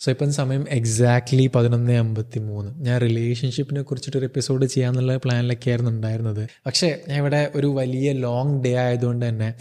So 0.00 0.10
ഇപ്പം 0.12 0.32
സമയം 0.32 0.64
exactly 0.68 1.50
പതിനൊന്ന് 1.54 1.92
അമ്പത്തി 1.92 2.38
മൂന്ന് 2.38 2.84
ഞാൻ 2.84 3.00
റിലേഷൻഷിപ്പിനെ 3.00 3.82
കുറിച്ചിട്ടൊരു 3.82 4.24
എപ്പിസോഡ് 4.24 4.66
ചെയ്യാന്നുള്ള 4.66 5.16
പ്ലാനിലൊക്കെ 5.16 5.70
ആയിരുന്നു 5.70 5.90
ഉണ്ടായിരുന്നത്. 5.90 6.48
പക്ഷേ 6.66 7.00
ഞാൻ 7.08 7.18
ഇവിടെ 7.18 7.52
ഒരു 7.54 7.66
വലിയ 7.66 8.12
ലോങ് 8.12 8.64
ഡേ 8.64 8.74
ആയതുകൊണ്ട് 8.74 9.28
തന്നെ 9.28 9.54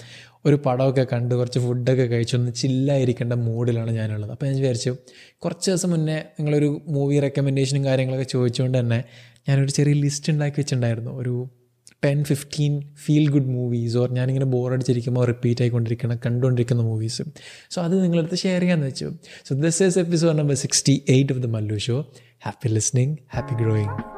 ഒരു 0.45 0.55
പടമൊക്കെ 0.55 1.07
കണ്ട് 1.13 1.35
കുറച്ച് 1.35 1.59
ഫുഡൊക്കെ 1.59 2.03
കഴിച്ചൊന്ന് 2.03 2.51
ചില്ലായിരിക്കേണ്ട 2.51 3.33
മൂഡിലാണ് 3.33 3.91
ഞാനുള്ളത്. 3.91 4.31
അപ്പോൾ 4.31 4.45
ഞാൻ 4.45 4.55
വിചാരിച്ചു 4.55 4.95
കുറച്ച് 5.37 5.71
ദിവസം 5.71 5.89
മുന്നേ 5.89 6.15
നിങ്ങളൊരു 6.15 6.81
മൂവി 6.87 7.19
റെക്കമെൻഡേഷനും 7.19 7.85
കാര്യങ്ങളൊക്കെ 7.85 8.25
ചോദിച്ചുകൊണ്ട് 8.25 8.79
തന്നെ 8.79 9.03
ഞാനൊരു 9.49 9.71
ചെറിയ 9.71 9.93
ലിസ്റ്റ് 9.93 10.33
ഉണ്ടാക്കി 10.33 10.59
വെച്ചിട്ടുണ്ടായിരുന്നു. 10.59 11.11
ഒരു 11.11 11.49
ten 12.05 12.23
fifteen 12.23 12.81
feel 13.05 13.29
good 13.29 13.45
movies 13.45 13.97
or 13.97 14.11
ഞാനിങ്ങനെ 14.11 14.45
ബോറടിച്ചിരിക്കുമ്പോൾ 14.45 15.25
റിപ്പീറ്റ് 15.25 15.61
ആയിക്കൊണ്ടിരിക്കുന്ന 15.61 16.15
കണ്ടുകൊണ്ടിരിക്കുന്ന 16.25 16.83
മൂവീസ് 16.83 17.21
സോ 17.69 17.81
അത് 17.81 18.03
നിങ്ങളടുത്ത് 18.03 18.37
ഷെയർ 18.37 18.59
ചെയ്യാമെന്ന് 18.59 18.87
വെച്ചു. 18.87 19.13
So 19.45 19.55
this 19.55 19.83
is 19.83 19.99
episode 19.99 20.37
number 20.39 20.55
sixty 20.55 21.05
eight 21.09 21.33
of 21.33 21.41
the 21.41 21.45
Mallu 21.45 21.77
show 21.77 22.05
happy 22.45 22.69
listening 22.69 23.17
happy 23.35 23.63
growing 23.63 24.16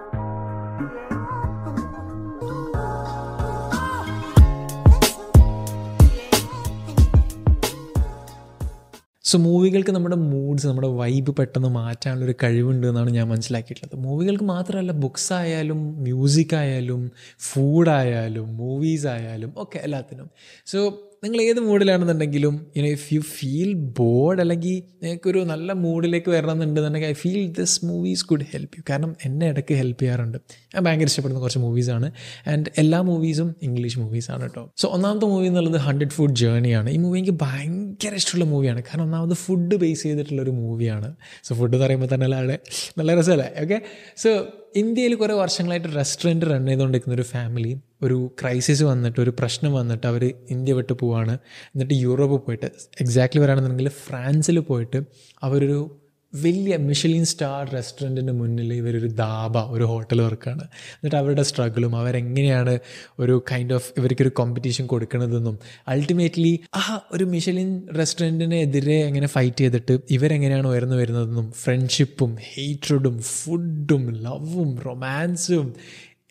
so 9.29 9.37
മൂവികൾക്ക് 9.37 9.91
നമ്മുടെ 9.91 10.15
മൂഡ്സ് 10.15 10.67
നമ്മുടെ 10.67 10.87
വൈബ് 10.87 11.31
പെട്ടെന്ന് 11.39 11.69
മാറ്റാനുള്ളൊരു 11.69 12.35
കഴിവുണ്ട് 12.43 12.87
എന്നാണ് 12.87 13.09
ഞാൻ 13.09 13.27
മനസ്സിലാക്കിയിട്ടുള്ളത്. 13.27 13.97
മൂവികൾക്ക് 14.05 14.43
മാത്രമല്ല 14.43 14.91
ബുക്സ് 14.91 15.33
ആയാലും 15.33 15.81
മ്യൂസിക് 16.03 16.55
ആയാലും 16.55 17.01
ഫുഡായാലും 17.39 18.57
മൂവീസ് 18.57 19.07
ആയാലും 19.07 19.53
ഒക്കെ 19.57 19.79
എല്ലാത്തിനും. 19.83 20.29
സോ 20.65 20.79
നിങ്ങൾ 21.23 21.41
ഏത് 21.41 21.59
മൂഡിലാണെന്നുണ്ടെങ്കിലും 21.59 22.67
you know 22.77 22.87
if 22.87 23.13
you 23.13 23.19
feel 23.19 23.73
bored 23.73 24.41
അല്ലെങ്കിൽ 24.41 24.83
നിങ്ങൾക്കൊരു 25.03 25.39
നല്ല 25.39 25.71
മൂഡിലേക്ക് 25.73 26.29
വരണമെന്നുണ്ടെന്നുണ്ടെങ്കിൽ 26.29 27.07
I 27.07 27.13
feel 27.13 27.47
this 27.47 27.85
movies 27.85 28.25
could 28.25 28.41
help 28.51 28.77
you 28.77 28.83
കാരണം 28.89 29.15
എന്നെ 29.25 29.47
ഇടയ്ക്ക് 29.47 29.73
ഹെൽപ്പ് 29.73 30.01
ചെയ്യാറുണ്ട്. 30.01 30.37
ഞാൻ 30.75 30.83
ഭയങ്കര 30.83 31.05
ഇഷ്ടപ്പെടുന്ന 31.05 31.41
കുറച്ച് 31.41 31.59
മൂവീസാണ് 31.59 32.11
ആൻഡ് 32.47 32.65
എല്ലാ 32.77 33.01
മൂവീസും 33.01 33.55
ഇംഗ്ലീഷ് 33.61 33.99
മൂവീസാണ് 33.99 34.41
കേട്ടോ 34.41 34.71
സോ 34.77 34.87
ഒന്നാമത്തെ 34.87 35.25
മൂവി 35.25 35.47
എന്നുള്ളത് 35.47 35.77
ഹൺഡ്രഡ് 35.77 36.09
ഫുഡ് 36.09 36.35
ജേണിയാണ് 36.35 36.89
ഈ 36.89 36.97
മൂവി 36.97 37.19
എനിക്ക് 37.19 37.39
ഭയങ്കര 37.41 38.13
ഇഷ്ടമുള്ള 38.13 38.45
മൂവിയാണ് 38.45 38.83
കാരണം 38.83 39.03
ഒന്നാമത് 39.03 39.33
ഫുഡ് 39.33 39.75
ബേസ് 39.75 40.03
ചെയ്തിട്ടുള്ള 40.03 40.41
ഒരു 40.41 40.51
മൂവിയാണ് 40.51 41.15
സോ 41.43 41.55
ഫുഡ് 41.55 41.73
എന്ന് 41.73 41.85
പറയുമ്പോൾ 41.85 42.09
തന്നെ 42.13 42.37
അവിടെ 42.37 42.59
നല്ല 42.97 43.19
രസമല്ലേ? 43.19 43.51
ഓക്കെ 43.63 43.81
സോ 44.17 44.47
ഇന്ത്യയിൽ 44.75 45.15
കുറേ 45.15 45.33
വർഷങ്ങളായിട്ട് 45.33 45.95
റെസ്റ്റോറന്റ് 45.95 46.45
റൺ 46.45 46.65
ചെയ്തുകൊണ്ടിരിക്കുന്ന 46.65 47.15
ഒരു 47.15 47.21
ഫാമിലി 47.21 47.79
ഒരു 48.01 48.31
ക്രൈസിസ് 48.41 48.83
വന്നിട്ട് 48.83 49.21
ഒരു 49.21 49.29
പ്രശ്നം 49.39 49.73
വന്നിട്ട് 49.73 50.07
അവർ 50.07 50.33
ഇന്ത്യ 50.49 50.73
വിട്ട് 50.73 50.93
പോവാണ്. 50.93 51.37
എന്നിട്ട് 51.75 51.93
യൂറോപ്പ് 51.93 52.45
പോയിട്ട് 52.45 52.65
എക്സാക്ട്ലി 53.01 53.41
പറയുകയാണെന്നുണ്ടെങ്കിൽ 53.41 53.93
ഫ്രാൻസിൽ 54.07 54.59
പോയിട്ട് 54.59 55.01
അവരൊരു 55.43 56.01
വലിയ 56.33 56.77
മിഷലിൻ 56.77 57.25
സ്റ്റാർ 57.25 57.69
റെസ്റ്റോറന്റിന്റെ 57.73 58.33
മുന്നിൽ 58.33 58.73
ഇവരൊരു 58.73 59.07
ദാബ 59.07 59.57
ഒരു 59.57 59.83
ഹോട്ടൽ 59.83 60.21
വർക്കാണ്. 60.21 60.61
എന്നിട്ട് 60.95 61.15
അവരുടെ 61.15 61.41
സ്ട്രഗിളും 61.41 61.95
അവരെങ്ങനെയാണ് 61.95 62.79
ഒരു 63.19 63.43
കൈൻഡ് 63.51 63.73
ഓഫ് 63.73 63.93
ഇവർക്കൊരു 63.97 64.29
കോമ്പറ്റീഷൻ 64.29 64.87
കൊടുക്കുന്നതെന്നും 64.87 65.59
അൾട്ടിമേറ്റ്ലി 65.87 66.59
ആ 66.75 67.07
ഒരു 67.13 67.23
മിഷലിൻ 67.23 67.81
റെസ്റ്റോറന്റിനെതിരെ 67.97 69.05
എങ്ങനെ 69.05 69.27
ഫൈറ്റ് 69.27 69.57
ചെയ്തിട്ട് 69.57 69.99
ഇവരെങ്ങനെയാണ് 70.09 70.67
ഉയർന്നു 70.67 70.95
വരുന്നതെന്നും 70.95 71.51
ഫ്രണ്ട്ഷിപ്പും 71.51 72.37
ഹെയ്റ്റഡും 72.55 73.21
ഫുഡും 73.21 74.11
ലവും 74.11 74.79
റൊമാൻസും 74.85 75.73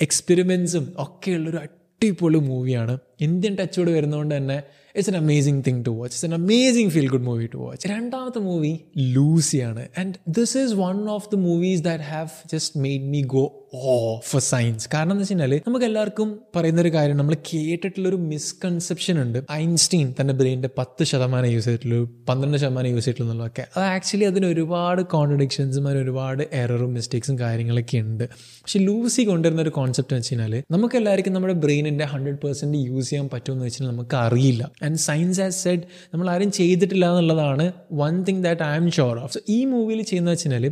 എക്സ്പെരിമെൻസും 0.00 0.92
ഒക്കെയുള്ളൊരു 0.98 1.56
അടിപൊളി 1.56 2.38
മൂവിയാണ് 2.38 3.07
ഇന്ത്യൻ 3.20 3.56
ടച്ചോട് 3.60 3.90
വരുന്നതുകൊണ്ട് 3.90 4.36
തന്നെ 4.36 4.62
it's 4.96 5.10
an 5.10 5.16
amazing 5.16 5.64
thing 5.66 5.84
to 5.86 5.90
watch 5.90 6.14
it's 6.16 6.26
an 6.26 6.34
amazing 6.34 6.90
feel 6.90 7.08
good 7.08 7.22
movie 7.22 7.46
to 7.54 7.58
watch 7.58 7.88
രണ്ടാമത്തെ 7.88 8.38
movie 8.38 8.78
ലൂസിയാണ്. 8.98 9.88
And 9.98 10.14
this 10.28 10.58
is 10.58 10.74
one 10.74 11.10
of 11.10 11.28
the 11.34 11.38
movies 11.38 11.82
that 11.82 12.04
have 12.04 12.28
just 12.52 12.80
made 12.80 13.02
me 13.02 13.22
go 13.22 13.64
oh 13.74 14.18
for 14.24 14.40
science 14.40 14.88
കാരണം 14.94 15.10
എന്ന് 15.10 15.22
വെച്ച് 15.22 15.34
കഴിഞ്ഞാൽ 15.34 15.60
നമുക്ക് 15.66 15.84
എല്ലാവർക്കും 15.84 16.38
പറയുന്ന 16.56 16.80
ഒരു 16.80 16.88
കാര്യം 16.88 17.16
നമ്മൾ 17.16 17.36
കേട്ടിട്ടുള്ള 17.54 18.08
ഒരു 18.08 18.16
മിസ്കൺസെപ്ഷൻ 18.16 19.22
ഉണ്ട്. 19.22 19.38
ഐൻസ്റ്റീൻ 19.52 20.14
തന്റെ 20.20 20.34
ബ്രെയിനിന്റെ 20.34 20.70
പത്ത് 20.78 21.04
ശതമാനം 21.04 21.50
യൂസ് 21.50 21.64
ചെയ്തിട്ടുള്ളൂ 21.64 22.10
പന്ത്രണ്ട് 22.28 22.58
ശതമാനം 22.58 22.90
യൂസ് 22.90 23.04
ചെയ്തിട്ടുള്ളൂ 23.04 23.32
എന്നുള്ളതൊക്കെ. 23.32 23.66
അത് 23.76 23.84
ആക്ച്വലി 23.84 24.24
അതിന് 24.24 24.46
ഒരുപാട് 24.46 25.02
കോൺട്രഡിക്ഷൻസും 25.02 25.88
അതിന് 25.88 26.02
ഒരുപാട് 26.02 26.42
എററും 26.52 26.94
മിസ്റ്റേക്സും 26.94 27.38
കാര്യങ്ങളൊക്കെ 27.38 27.98
ഉണ്ട്. 27.98 28.24
പക്ഷെ 28.62 28.78
ലൂസി 28.78 29.22
കൊണ്ടുവരുന്ന 29.22 29.62
ഒരു 29.62 29.70
കോൺസെപ്റ്റ് 29.70 30.14
എന്ന് 30.14 30.20
വെച്ച് 30.20 30.34
കഴിഞ്ഞാൽ 30.34 30.62
നമുക്ക് 30.70 30.96
എല്ലാവർക്കും 30.96 31.32
നമ്മുടെ 31.32 31.54
ബ്രെയിനിന്റെ 31.54 32.04
ഹൺഡ്രഡ് 32.04 32.38
പെർസെന്റ് 32.44 32.78
യൂസ് 32.78 33.07
ചെയ്യാൻ 33.08 33.26
പറ്റുമെന്ന് 33.32 33.64
വെച്ചാൽ 33.64 33.86
നമുക്ക് 33.86 34.16
അറിയില്ല 34.16 34.64
ആൻഡ് 34.84 35.00
സയൻസ് 35.04 35.40
ആസ് 35.40 35.58
സെഡ് 35.62 35.82
നമ്മൾ 36.12 36.28
ആരും 36.30 36.50
ചെയ്തിട്ടില്ല 36.52 37.04
എന്നുള്ളതാണ് 37.12 37.66
one 38.02 38.14
thing 38.28 38.42
that 38.44 38.64
I 38.64 38.74
am 38.76 38.88
sure 38.90 39.16
of 39.18 39.32
so 39.32 39.42
ഈ 39.48 39.58
മൂവിയിൽ 39.64 40.02
ചെയ്യുന്നത് 40.02 40.34
വെച്ചാൽ 40.34 40.66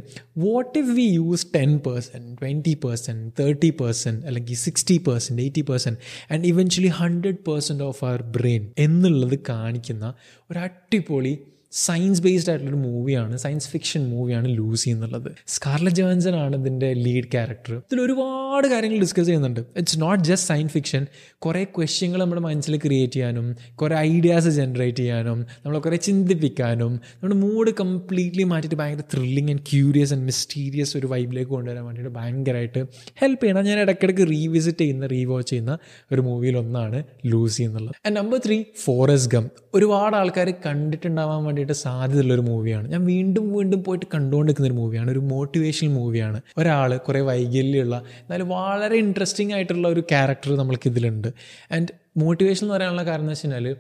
what 0.44 0.78
if 0.78 0.90
we 0.96 1.06
use 1.14 1.46
ten 1.56 1.72
percent 1.86 2.30
twenty 2.40 2.74
percent 2.84 3.26
thirty 3.40 3.70
percent 3.80 4.22
അല്ലെങ്കിൽ 4.26 4.58
sixty 4.60 4.98
percent 5.08 5.42
eighty 5.42 5.64
percent 5.70 6.00
and 6.32 6.46
eventually 6.46 6.92
hundred 6.98 7.42
percent 7.48 7.84
of 7.84 8.02
our 8.04 8.22
brain 8.36 8.64
എന്നുള്ളത് 8.78 9.38
കാണിക്കുന്ന 9.48 10.06
ഒരു 10.50 10.58
അടിപൊളി 10.58 11.34
സയൻസ് 11.84 12.22
ബേസ്ഡ് 12.22 12.50
ആയിട്ടുള്ളൊരു 12.50 12.80
മൂവിയാണ് 12.88 13.38
സയൻസ് 13.38 13.68
ഫിക്ഷൻ 13.68 14.02
മൂവിയാണ് 14.10 14.58
ലൂസി 14.58 14.90
എന്നുള്ളത്. 14.90 15.30
സ്കാർല 15.46 15.88
ജോൻസൺ 15.88 16.34
ആണ് 16.34 16.56
ഇതിന്റെ 16.56 16.92
ലീഡ് 16.92 17.24
ക്യാരക്ടർ 17.24 17.72
ഇതിൽ 17.74 18.00
ഒരുപാട് 18.00 18.66
കാര്യങ്ങൾ 18.68 18.98
ഡിസ്കസ് 18.98 19.26
ചെയ്യുന്നുണ്ട്. 19.26 19.60
It's 19.60 20.00
not 20.00 20.24
just 20.24 20.48
science 20.48 20.72
fiction 20.72 21.06
കുറേ 21.38 21.64
ക്വസ്റ്റ്യങ്ങൾ 21.64 22.20
നമ്മുടെ 22.20 22.42
മനസ്സിൽ 22.42 22.76
ക്രിയേറ്റ് 22.76 23.12
ചെയ്യാനും 23.12 23.56
കുറേ 23.74 23.96
ഐഡിയാസ് 23.96 24.48
ജനറേറ്റ് 24.48 24.98
ചെയ്യാനും 24.98 25.46
നമ്മളെ 25.64 25.80
കുറേ 25.80 25.96
ചിന്തിപ്പിക്കാനും 25.96 26.92
നമ്മുടെ 26.92 27.38
മൂഡ് 27.40 27.70
കംപ്ലീറ്റ്ലി 27.80 28.42
മാറ്റിയിട്ട് 28.42 28.76
ഭയങ്കര 28.76 29.04
thrilling 29.14 29.50
and 29.50 29.60
curious 29.72 30.12
and 30.12 30.24
mysterious 30.24 30.96
ഒരു 30.96 31.06
വൈബിലേക്ക് 31.06 31.50
കൊണ്ടുവരാൻ 31.50 31.84
വേണ്ടിയിട്ട് 31.84 32.14
ഭയങ്കരമായിട്ട് 32.14 32.86
ഹെൽപ്പ് 33.22 33.42
ചെയ്യണം. 33.42 33.64
ഞാൻ 33.64 33.78
ഇടയ്ക്കിടയ്ക്ക് 33.78 34.26
റീവിസിറ്റ് 34.30 34.78
ചെയ്യുന്ന 34.78 35.06
റീവാച്ച് 35.06 35.50
ചെയ്യുന്ന 35.50 35.78
ഒരു 36.12 36.20
മൂവിയിൽ 36.20 36.58
ഒന്നാണ് 36.58 37.04
ലൂസി 37.26 37.62
എന്നുള്ളത്. 37.62 37.94
And 38.06 38.16
number 38.16 38.40
three 38.46 38.64
Forrest 38.84 39.30
Gump 39.30 39.50
ഒരുപാട് 39.74 40.16
ആൾക്കാർ 40.16 40.54
കണ്ടിട്ടുണ്ടാവാൻ 40.66 41.44
വേണ്ടിയിട്ട് 41.44 41.65
സാധ്യതയുള്ള 41.72 42.34
ഒരു 42.34 42.40
മൂവിയാണ് 42.40 42.90
ഞാൻ 42.90 43.04
വീണ്ടും 43.04 43.52
വീണ്ടും 43.52 43.84
പോയിട്ട് 43.84 44.06
കണ്ടുകൊണ്ടിരിക്കുന്ന 44.14 44.68
ഒരു 44.68 44.74
മൂവിയാണ് 44.74 45.10
ഒരു 45.10 45.18
മോട്ടിവേഷണൽ 45.18 45.90
മൂവിയാണ് 45.90 46.40
ഒരാൾ 46.58 46.96
കുറേ 46.96 47.20
വൈകല്യമുള്ള 47.20 47.96
എന്നാലും 47.96 48.48
വളരെ 48.48 48.96
ഇൻട്രസ്റ്റിംഗ് 48.96 49.54
ആയിട്ടുള്ള 49.54 49.88
ഒരു 49.88 50.00
ക്യാരക്ടർ 50.00 50.56
നമ്മൾക്ക് 50.56 50.88
ഇതിലുണ്ട്. 50.88 51.28
ആൻഡ് 51.72 52.05
മോട്ടിവേഷൻ 52.16 52.64
എന്ന് 52.64 52.74
പറയാനുള്ള 52.74 53.04
കാരണം 53.04 53.20
എന്ന് 53.20 53.32
വെച്ച് 53.32 53.46
കഴിഞ്ഞാൽ 53.46 53.76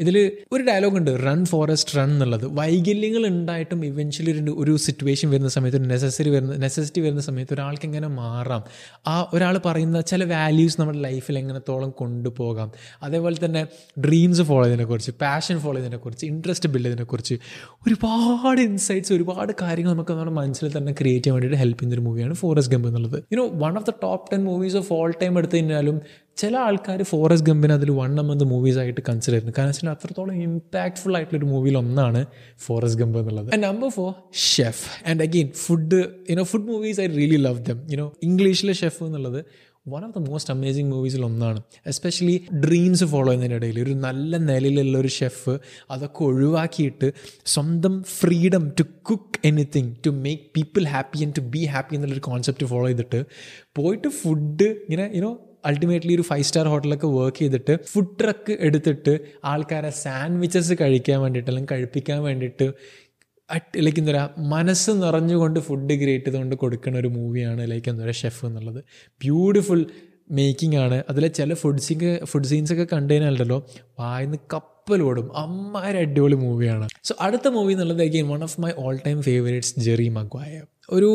ഇതിൽ 0.00 0.32
ഒരു 0.52 0.62
ഡയലോഗ് 0.62 0.96
ഉണ്ട് 0.96 1.10
റൺ 1.26 1.44
ഫോറസ്റ്റ് 1.44 1.96
റൺ 1.96 2.10
എന്നുള്ളത്. 2.10 2.46
വൈകല്യങ്ങൾ 2.46 3.26
ഉണ്ടായിട്ടും 3.26 3.84
ഇവൻച്വലി 3.84 4.30
ഒരു 4.30 4.54
ഒരു 4.58 4.76
സിറ്റുവേഷൻ 4.76 5.30
വരുന്ന 5.30 5.48
സമയത്ത് 5.48 5.78
ഒരു 5.78 5.84
നെസസറി 5.84 6.30
വരുന്ന 6.30 6.56
നെസസിറ്റി 6.56 7.00
വരുന്ന 7.00 7.20
സമയത്ത് 7.20 7.54
ഒരാൾക്ക് 7.54 7.86
എങ്ങനെ 7.86 8.08
മാറാം? 8.08 8.64
ആ 9.06 9.30
ഒരാൾ 9.34 9.60
പറയുന്ന 9.66 10.00
ചില 10.00 10.24
വാല്യൂസ് 10.24 10.80
നമ്മുടെ 10.80 10.98
ലൈഫിൽ 10.98 11.38
എങ്ങനത്തോളം 11.38 11.90
കൊണ്ടുപോകാം? 11.90 12.72
അതേപോലെ 13.02 13.44
തന്നെ 13.44 13.66
ഡ്രീംസ് 14.00 14.42
ഫോളോ 14.42 14.64
ചെയ്തതിനെക്കുറിച്ച് 14.64 15.10
പാഷൻ 15.10 15.58
ഫോളോ 15.58 15.76
ചെയ്തതിനെക്കുറിച്ച് 15.76 16.26
ഇൻട്രസ്റ്റ് 16.26 16.68
ബിൽഡ് 16.68 16.84
ചെയ്തതിനെക്കുറിച്ച് 16.84 17.34
ഒരുപാട് 17.86 18.60
ഇൻസൈറ്റ്സ് 18.60 19.12
ഒരുപാട് 19.12 19.52
കാര്യങ്ങൾ 19.62 19.92
നമുക്ക് 19.92 20.10
നമ്മുടെ 20.10 20.30
മനസ്സിൽ 20.30 20.78
തന്നെ 20.78 20.92
ക്രിയേറ്റ് 20.92 21.24
ചെയ്യാൻ 21.24 21.34
വേണ്ടിയിട്ട് 21.34 21.58
ഹെൽപ്പ് 21.58 21.80
ചെയ്യുന്ന 21.80 22.00
ഒരു 22.00 22.08
മൂവിയാണ് 22.08 22.34
ഫോറസ്റ്റ് 22.34 22.74
ഗംബ് 22.74 22.88
എന്നുള്ളത്. 22.88 23.24
You know 23.32 23.48
one 23.48 23.76
of 23.76 23.86
the 23.86 23.90
top 24.02 24.30
ten 24.32 24.44
movies 24.44 24.76
of 24.76 24.92
all 24.92 25.14
time 25.22 25.38
എടുത്തു 25.38 25.56
കഴിഞ്ഞാലും 25.56 26.00
ചില 26.40 26.54
ആൾക്കാർ 26.66 27.00
ഫോറസ്റ്റ് 27.12 27.46
ഗംബിനെ 27.48 27.74
അതിൽ 27.78 27.90
വൺ 28.00 28.12
അമ്മന്ത് 28.22 28.44
മൂവീസ് 28.52 28.78
ആയിട്ട് 28.82 29.02
കൺസിഡർ 29.08 29.34
ചെയ്യുന്നു. 29.34 29.54
കാരണം 29.58 29.72
വെച്ചാൽ 29.72 29.90
അത്രത്തോളം 29.96 30.36
ഇമ്പാക്ട്ഫുൾ 30.48 31.14
ആയിട്ടുള്ള 31.16 31.38
ഒരു 31.42 31.48
മൂവിയിൽ 31.52 31.78
ഒന്നാണ് 31.82 32.20
ഫോറസ്റ്റ് 32.66 33.00
ഗംബ് 33.02 33.18
എന്നുള്ളത്. 33.22 33.48
And 33.54 33.64
number 33.68 33.90
four 33.96 34.10
Chef 34.50 34.84
and 35.10 35.22
again 35.28 35.50
food 35.64 36.00
you know 36.32 36.44
food 36.52 36.68
movies 36.74 37.00
I 37.00 37.08
really 37.18 37.40
love 37.48 37.60
them 37.70 37.80
you know 37.94 38.06
ഇംഗ്ലീഷിലെ 38.28 38.76
ഷെഫ് 38.82 39.02
എന്നുള്ളത് 39.08 39.40
one 39.92 40.02
of 40.06 40.14
the 40.16 40.20
most 40.30 40.50
amazing 40.54 40.90
മൂവീസിൽ 40.94 41.22
ഒന്നാണ്. 41.24 41.60
എസ്പെഷ്യലി 41.92 42.34
ഡ്രീംസ് 42.64 43.04
ഫോളോ 43.04 43.26
ചെയ്യുന്നതിനിടയിൽ 43.26 43.76
ഒരു 43.84 43.94
നല്ല 44.06 44.36
നിലയിലുള്ള 44.48 44.96
ഒരു 44.98 45.10
ഷെഫ് 45.18 45.54
അതൊക്കെ 45.90 46.22
ഒഴിവാക്കിയിട്ട് 46.24 47.08
സ്വന്തം 47.46 47.94
freedom 48.18 48.64
to 48.80 48.86
cook 49.10 49.40
anything 49.44 49.92
to 50.06 50.10
make 50.24 50.44
people 50.56 50.84
happy 50.94 51.22
and 51.26 51.36
to 51.38 51.44
be 51.54 51.62
happy 51.74 51.94
എന്നുള്ളൊരു 51.96 52.24
കോൺസെപ്റ്റ് 52.30 52.68
ഫോളോ 52.72 52.86
ചെയ്തിട്ട് 52.86 53.20
പോയിട്ട് 53.78 54.08
ഫുഡ് 54.22 54.68
ഇങ്ങനെ 54.86 55.06
യുനോ 55.16 55.32
അൾട്ടിമേറ്റ്ലി 55.64 56.14
ഒരു 56.14 56.22
ഫൈവ് 56.22 56.42
സ്റ്റാർ 56.42 56.68
ഹോട്ടലൊക്കെ 56.68 57.06
വർക്ക് 57.06 57.38
ചെയ്തിട്ട് 57.38 57.76
ഫുഡ് 57.84 58.14
ട്രക്ക് 58.20 58.56
എടുത്തിട്ട് 58.60 59.14
ആൾക്കാരെ 59.44 59.90
സാൻഡ്വിച്ചസ് 60.02 60.74
കഴിക്കാൻ 60.80 61.20
വേണ്ടിയിട്ട് 61.20 61.50
അല്ലെങ്കിൽ 61.50 61.72
കഴിപ്പിക്കാൻ 61.72 62.22
വേണ്ടിയിട്ട് 62.22 62.68
അറ്റ് 63.48 63.84
ലൈക്ക് 63.86 63.98
എന്താ 63.98 64.12
പറയുക 64.12 64.46
മനസ്സ് 64.48 64.90
നിറഞ്ഞുകൊണ്ട് 65.02 65.60
ഫുഡ് 65.60 65.94
ക്രിയേറ്റ് 66.02 66.24
ചെയ്തുകൊണ്ട് 66.24 66.56
കൊടുക്കുന്ന 66.56 66.98
ഒരു 66.98 67.08
മൂവിയാണ് 67.08 67.70
ലൈക്ക് 67.70 67.88
എന്താ 67.90 68.04
പറയുക 68.04 68.12
ഷെഫ് 68.12 68.46
എന്നുള്ളത്. 68.46 68.80
ബ്യൂട്ടിഫുൾ 69.20 69.80
മേക്കിംഗ് 70.30 70.76
ആണ്. 70.76 71.04
അതിലെ 71.08 71.28
ചില 71.28 71.54
ഫുഡ് 71.54 71.78
സീൻ 71.78 72.00
ഫുഡ് 72.24 72.44
സീൻസൊക്കെ 72.44 72.86
കണ്ടു 72.92 73.12
കഴിഞ്ഞാലുണ്ടല്ലോ 73.12 73.58
വായിന്ന് 73.98 74.38
കപ്പലോടും 74.54 75.36
അമ്മാര് 75.36 75.96
അടിപൊളി 75.96 76.34
മൂവിയാണ് 76.34 76.86
സോ 77.04 77.14
അടുത്ത 77.20 77.48
മൂവി 77.48 77.72
എന്നുള്ളത് 77.72 78.02
again 78.02 78.28
one 78.28 78.42
of 78.42 78.60
my 78.60 78.72
all 78.78 78.98
time 79.06 79.22
favourites 79.22 79.74
Jerry 79.80 80.08
Maguire 80.08 80.52
ഒരു 80.90 81.10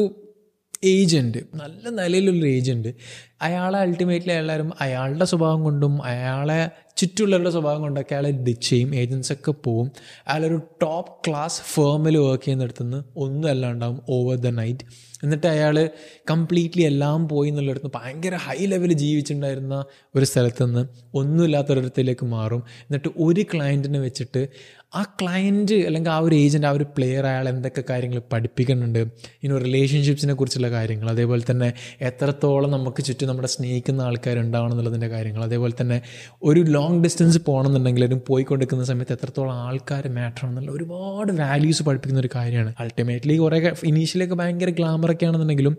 ഏജന്റ് 0.83 1.37
നല്ല 1.53 1.89
നിലയിലുള്ളൊരു 1.89 2.47
ഏജന്റ് 2.47 2.93
അയാളെ 3.41 3.79
അൾട്ടിമേറ്റ്ലി 3.79 4.33
എല്ലാവരും 4.33 4.73
അയാളുടെ 4.81 5.25
സ്വഭാവം 5.25 5.63
കൊണ്ടും 5.63 6.03
അയാളെ 6.03 6.69
ചുറ്റുള്ളവരുടെ 6.97 7.49
സ്വഭാവം 7.49 7.81
കൊണ്ടൊക്കെ 7.81 8.13
അയാളെ 8.13 8.31
ഡിച്ച് 8.31 8.69
ചെയ്യും? 8.69 8.95
ഏജൻസൊക്കെ 8.95 9.51
പോവും. 9.51 9.91
അയാളൊരു 10.27 10.61
ടോപ്പ് 10.81 11.29
ക്ലാസ് 11.29 11.61
ഫേമിൽ 11.61 12.17
വർക്ക് 12.17 12.43
ചെയ്യുന്നിടത്തുനിന്ന് 12.43 13.03
ഒന്നും 13.17 13.49
അല്ലാണ്ടാവും 13.49 14.01
ഓവർ 14.09 14.37
ദ 14.37 14.47
നൈറ്റ് 14.47 14.85
എന്നിട്ട് 15.23 15.47
അയാൾ 15.47 15.89
കംപ്ലീറ്റ്ലി 16.29 16.83
എല്ലാം 16.83 17.29
പോയി 17.29 17.49
എന്നുള്ളിടത്ത് 17.49 17.91
ഭയങ്കര 17.95 18.35
ഹൈ 18.35 18.65
ലെവലിൽ 18.65 18.93
ജീവിച്ചിട്ടുണ്ടായിരുന്ന 18.93 19.85
ഒരു 20.15 20.25
സ്ഥലത്ത് 20.25 20.65
നിന്ന് 20.65 20.87
ഒന്നുമില്ലാത്തൊരിടത്തിലേക്ക് 21.13 22.25
മാറും. 22.25 22.63
എന്നിട്ട് 22.81 23.07
ഒരു 23.17 23.41
ക്ലയന്റിനെ 23.41 23.99
വെച്ചിട്ട് 23.99 24.47
ആ 24.95 25.03
ക്ലയന്റ് 25.21 25.73
അല്ലെങ്കിൽ 25.73 26.11
ആ 26.11 26.17
ഒരു 26.17 26.35
ഏജന്റ് 26.35 26.67
ആ 26.67 26.69
ഒരു 26.69 26.83
പ്ലെയർ 26.83 27.25
അയാൾ 27.25 27.49
എന്തൊക്കെ 27.49 27.83
കാര്യങ്ങൾ 27.89 28.21
പഠിപ്പിക്കുന്നുണ്ട്? 28.33 28.99
ഇനി 29.43 29.57
റിലേഷൻഷിപ്സിനെ 29.57 30.33
കുറിച്ചുള്ള 30.33 30.69
കാര്യങ്ങൾ. 30.69 31.09
അതേപോലെ 31.09 31.43
തന്നെ 31.51 31.73
എത്രത്തോളം 32.01 32.71
നമുക്ക് 32.71 33.03
ചുറ്റും 33.03 33.27
നമ്മുടെ 33.27 33.47
സ്നേഹിക്കുന്ന 33.47 34.01
ആൾക്കാരുണ്ടാവണം 34.01 34.71
എന്നുള്ളതിന്റെ 34.71 35.07
കാര്യങ്ങൾ. 35.07 35.43
അതേപോലെ 35.43 35.73
തന്നെ 35.81 36.01
ഒരു 36.43 36.59
ലോങ് 36.85 37.03
ഡിസ്റ്റൻസ് 37.03 37.39
പോകണമെന്നുണ്ടെങ്കിലും 37.45 38.21
പോയിക്കൊണ്ടിരിക്കുന്ന 38.27 38.83
സമയത്ത് 38.83 39.13
എത്രത്തോളം 39.13 39.53
ആൾക്കാർ 39.53 40.07
മാറ്റർ 40.07 40.43
എന്നുള്ള 40.47 40.71
ഒരുപാട് 40.71 41.31
വാല്യൂസ് 41.33 41.83
പഠിപ്പിക്കുന്ന 41.83 42.19
ഒരു 42.19 42.29
കാര്യമാണ്. 42.35 42.71
അൾട്ടിമേറ്റ്ലി 42.79 43.35
കുറേ 43.37 43.59
ഇനീഷ്യലൊക്കെ 43.83 44.35
ഭയങ്കര 44.35 44.69
ഗ്ലാമറൊക്കെ 44.69 45.25
ആണെന്നുണ്ടെങ്കിലും 45.25 45.77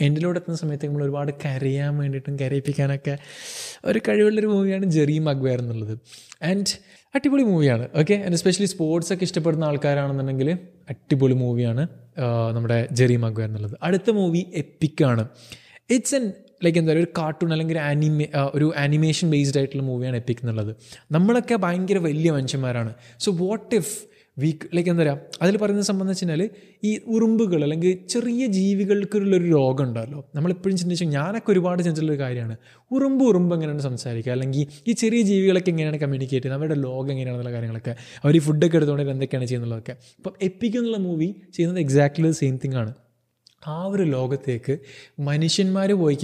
എന്റെലൂടെ 0.00 0.38
എത്തുന്ന 0.38 0.58
സമയത്ത് 0.58 0.86
നമ്മൾ 0.86 1.02
ഒരുപാട് 1.04 1.32
കരയാൻ 1.44 1.98
വേണ്ടിയിട്ടും 1.98 2.34
കരയിപ്പിക്കാനൊക്കെ 2.38 3.18
ഒരു 3.84 4.00
കഴിവുള്ളൊരു 4.08 4.46
മൂവിയാണ് 4.46 4.86
ജെറി 4.86 5.18
മഗ്വയർ 5.18 5.58
എന്നുള്ളത്. 5.58 5.94
ആൻഡ് 6.42 6.72
അടിപൊളി 7.14 7.42
മൂവിയാണ് 7.42 7.88
ഓക്കെ 7.94 8.14
ആൻഡ് 8.14 8.32
എസ്പെഷ്യലി 8.32 8.68
സ്പോർട്സ് 8.68 9.12
ഒക്കെ 9.12 9.24
ഇഷ്ടപ്പെടുന്ന 9.24 9.64
ആൾക്കാരാണെന്നുണ്ടെങ്കിൽ 9.64 10.50
അടിപൊളി 10.90 11.34
മൂവിയാണ് 11.34 11.84
നമ്മുടെ 12.54 12.88
ജെറി 12.92 13.16
മഗ്വയർ 13.16 13.48
എന്നുള്ളത്. 13.48 13.76
അടുത്ത 13.82 14.10
മൂവി 14.10 14.46
എപ്പിക്കാണ് 14.54 15.24
ഇറ്റ്സ് 15.90 16.14
എൻ 16.14 16.32
ലൈക്ക് 16.64 16.78
എന്താ 16.78 16.92
പറയുക 16.92 17.04
ഒരു 17.04 17.20
കാർട്ടൂൺ 17.20 17.52
അല്ലെങ്കിൽ 17.52 17.78
ആനിമേ 17.78 18.26
ഒരു 18.54 18.72
ആനിമേഷൻ 18.76 19.30
ബേസ്ഡ് 19.30 19.58
ആയിട്ടുള്ള 19.58 19.82
മൂവിയാണ് 19.82 20.16
എപ്പിക് 20.16 20.36
എന്നുള്ളത്. 20.42 20.76
നമ്മളൊക്കെ 21.12 21.54
ഭയങ്കര 21.54 21.98
വലിയ 21.98 22.30
മനുഷ്യന്മാരാണ്. 22.30 22.94
So 23.20 23.32
what 23.32 23.74
if 23.74 23.98
we 24.38 24.52
like 24.74 24.90
എന്താ 24.90 25.02
പറയുക 25.02 25.20
അതിൽ 25.42 25.56
പറയുന്നത് 25.56 25.84
സംബന്ധിച്ച് 25.84 26.24
കഴിഞ്ഞാൽ 26.24 26.50
ഈ 26.84 27.00
ഉറുമ്പുകൾ 27.06 27.62
അല്ലെങ്കിൽ 27.62 28.06
ചെറിയ 28.06 28.46
ജീവികൾക്കുള്ളൊരു 28.46 29.44
രോഗം 29.44 29.84
ഉണ്ടല്ലോ. 29.84 30.30
നമ്മളിപ്പോഴും 30.34 30.76
ചിന്തിച്ചു 30.76 31.04
ഞാനൊക്കെ 31.04 31.52
ഒരുപാട് 31.52 31.82
ചിന്തിച്ചുള്ളൊരു 31.82 32.20
കാര്യമാണ്. 32.20 32.56
ഉറുമ്പ് 32.90 33.24
ഉറുമ്പ് 33.24 33.56
എങ്ങനെയാണ് 33.56 33.82
സംസാരിക്കുക? 33.82 34.32
അല്ലെങ്കിൽ 34.32 34.66
ഈ 34.88 34.92
ചെറിയ 34.92 35.22
ജീവികളൊക്കെ 35.22 35.70
എങ്ങനെയാണ് 35.70 35.96
കമ്മ്യൂണിക്കേറ്റ് 35.96 36.44
ചെയ്യുന്നത്? 36.44 36.68
അവരുടെ 36.68 36.82
ലോകം 36.82 37.10
എങ്ങനെയാണെന്നുള്ള 37.10 37.52
കാര്യങ്ങളൊക്കെ. 37.52 37.96
അവർ 38.24 38.36
ഈ 38.36 38.38
ഫുഡൊക്കെ 38.38 38.76
എടുത്തുകൊണ്ട് 38.76 39.10
എന്തൊക്കെയാണ് 39.10 39.46
ചെയ്യുന്നുള്ളതൊക്കെ 39.46 39.96
അപ്പം 40.16 40.32
എപ്പിക് 40.42 40.76
എന്നുള്ള 40.78 40.96
മൂവി 40.96 41.34
ചെയ്യുന്നത് 41.54 41.80
എക്സാക്ട്ലി 41.80 42.30
സെയിം 42.30 42.60
തിങ് 42.64 42.74
ആണ്. 42.74 42.94
ആ 43.66 43.84
ഒരു 43.84 44.02
ലോകത്തേക്ക് 44.02 44.78
മനുഷ്യന്മാർ 45.20 45.92
പോയി 45.92 46.18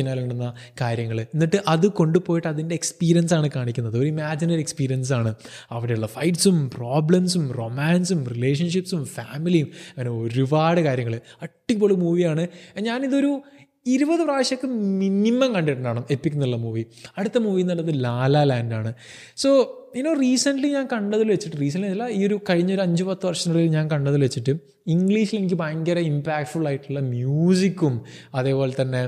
കാര്യങ്ങൾ 0.81 1.21
എന്നിട്ട് 1.21 1.57
അത് 1.69 1.87
കൊണ്ടുപോയിട്ട് 1.87 2.49
അതിന്റെ 2.49 2.75
എക്സ്പീരിയൻസ് 2.75 3.35
ആണ് 3.35 3.51
കാണിക്കുന്നത്. 3.57 3.99
ഒരു 3.99 4.07
ഇമാജിനറി 4.07 4.59
എക്സ്പീരിയൻസ് 4.59 5.13
ആണ്. 5.13 5.35
അവിടെയുള്ള 5.71 6.07
ഫൈറ്റ്സും 6.07 6.71
പ്രോബ്ലംസും 6.71 7.53
റൊമാൻസും 7.53 8.25
റിലേഷൻഷിപ്സും 8.25 9.05
ഫാമിലിയും 9.05 9.69
അങ്ങനെ 9.89 10.11
ഒരുപാട് 10.11 10.81
കാര്യങ്ങൾ 10.81 11.21
അടിപൊളി 11.43 11.95
മൂവിയാണ് 11.95 12.47
ഞാനിതൊരു 12.81 13.43
ഇരുപത് 13.87 14.21
പ്രാവശ്യമൊക്കെ 14.21 14.67
മിനിമം 14.67 15.55
കണ്ടിട്ടുണ്ടാണ് 15.55 16.05
എപ്പിക് 16.11 16.33
എന്നുള്ള 16.33 16.57
മൂവി 16.57 16.87
അടുത്ത 17.19 17.39
മൂവി 17.39 17.61
എന്നുള്ളത് 17.61 18.05
ലാലാ 18.05 18.43
ലാൻഡാണ് 18.45 18.95
സോ 19.37 19.79
ഇനോ 19.95 20.11
റീസെന്റ്ലി 20.21 20.69
ഞാൻ 20.69 20.87
കണ്ടതിൽ 20.93 21.29
വെച്ചിട്ട് 21.29 21.57
റീസെന്റ്ലി 21.61 21.91
അല്ല 21.93 22.05
ഈ 22.09 22.21
ഒരു 22.27 22.37
കഴിഞ്ഞ 22.51 22.71
ഒരു 22.75 22.83
അഞ്ച് 22.83 23.05
പത്ത് 23.05 23.27
വർഷത്തിനുള്ളിൽ 23.27 23.71
ഞാൻ 23.71 23.87
കണ്ടതിൽ 23.91 24.21
വെച്ചിട്ട് 24.21 24.53
ഇംഗ്ലീഷിൽ 24.87 25.37
എനിക്ക് 25.39 25.55
ഭയങ്കര 25.55 25.99
ഇമ്പാക്ട്ഫുൾ 26.11 26.65
ആയിട്ടുള്ള 26.69 27.01
മ്യൂസിക്കും 27.01 27.95
അതേപോലെ 28.35 28.73
തന്നെ 28.81 29.03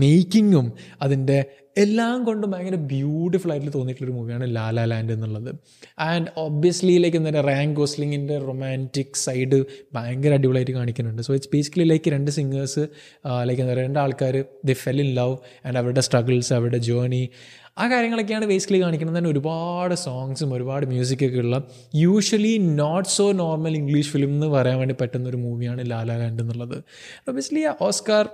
മേക്കിങ്ങും 0.00 0.72
അതിന്റെ 1.02 1.36
എല്ലാം 1.76 2.24
കൊണ്ടും 2.24 2.48
ഭയങ്കര 2.50 2.76
ബ്യൂട്ടിഫുൾ 2.92 3.50
ആയിട്ട് 3.52 3.70
തോന്നിയിട്ടുള്ളൊരു 3.74 4.14
മൂവിയാണ് 4.16 4.46
ലാലാ 4.56 4.84
ലാൻഡ് 4.84 5.12
എന്നുള്ളത്. 5.12 5.50
ആൻഡ് 5.98 6.28
ഒബ്വിയസ്ലി 6.36 6.98
ലൈക്ക് 6.98 7.16
എന്താ 7.16 7.42
റാങ്ക് 7.50 7.76
ഗോസ്ലിങ്ങിന്റെ 7.76 8.38
റൊമാന്റിക് 8.38 9.20
സൈഡ് 9.24 9.58
ഭയങ്കര 9.94 10.32
അടിപൊളിയായിട്ട് 10.34 10.72
കാണിക്കുന്നുണ്ട്. 10.72 11.22
സോ 11.22 11.34
ഇറ്റ്സ് 11.34 11.52
ബേസിക്കലി 11.54 11.84
ലൈക്ക് 11.84 12.10
രണ്ട് 12.10 12.30
സിംഗേഴ്സ് 12.30 12.84
ലൈക്ക് 13.48 13.62
എന്താ 13.62 13.72
പറയുക 13.74 13.86
രണ്ട് 13.86 13.98
ആൾക്കാർ 13.98 14.36
they 14.64 14.76
fell 14.82 15.00
in 15.00 15.10
love 15.20 15.36
and 15.66 15.78
അവരുടെ 15.78 16.00
സ്ട്രഗിൾസ് 16.00 16.52
അവരുടെ 16.52 16.78
ജേർണി 16.78 17.22
ആ 17.76 17.90
കാര്യങ്ങളൊക്കെയാണ് 17.90 18.46
ബേസിക്കലി 18.46 18.82
കാണിക്കുന്നത്. 18.82 19.18
തന്നെ 19.18 19.30
ഒരുപാട് 19.30 19.94
സോങ്സും 19.94 20.52
ഒരുപാട് 20.54 20.86
മ്യൂസിക്കൊക്കെ 20.86 21.38
ഉള്ള 21.38 21.56
usually 21.94 22.56
not 22.58 23.08
so 23.08 23.32
normal 23.32 23.76
English 23.76 24.10
film 24.10 24.30
എന്ന് 24.30 24.46
പറയാൻ 24.46 24.78
വേണ്ടി 24.78 24.94
പറ്റുന്ന 25.00 25.28
ഒരു 25.28 25.36
മൂവിയാണ് 25.36 25.90
ലാലാ 25.90 26.16
ലാൻഡ് 26.16 26.42
എന്നുള്ളത്. 26.42 26.76
Obviously 27.28 27.64
Oscar 27.80 28.28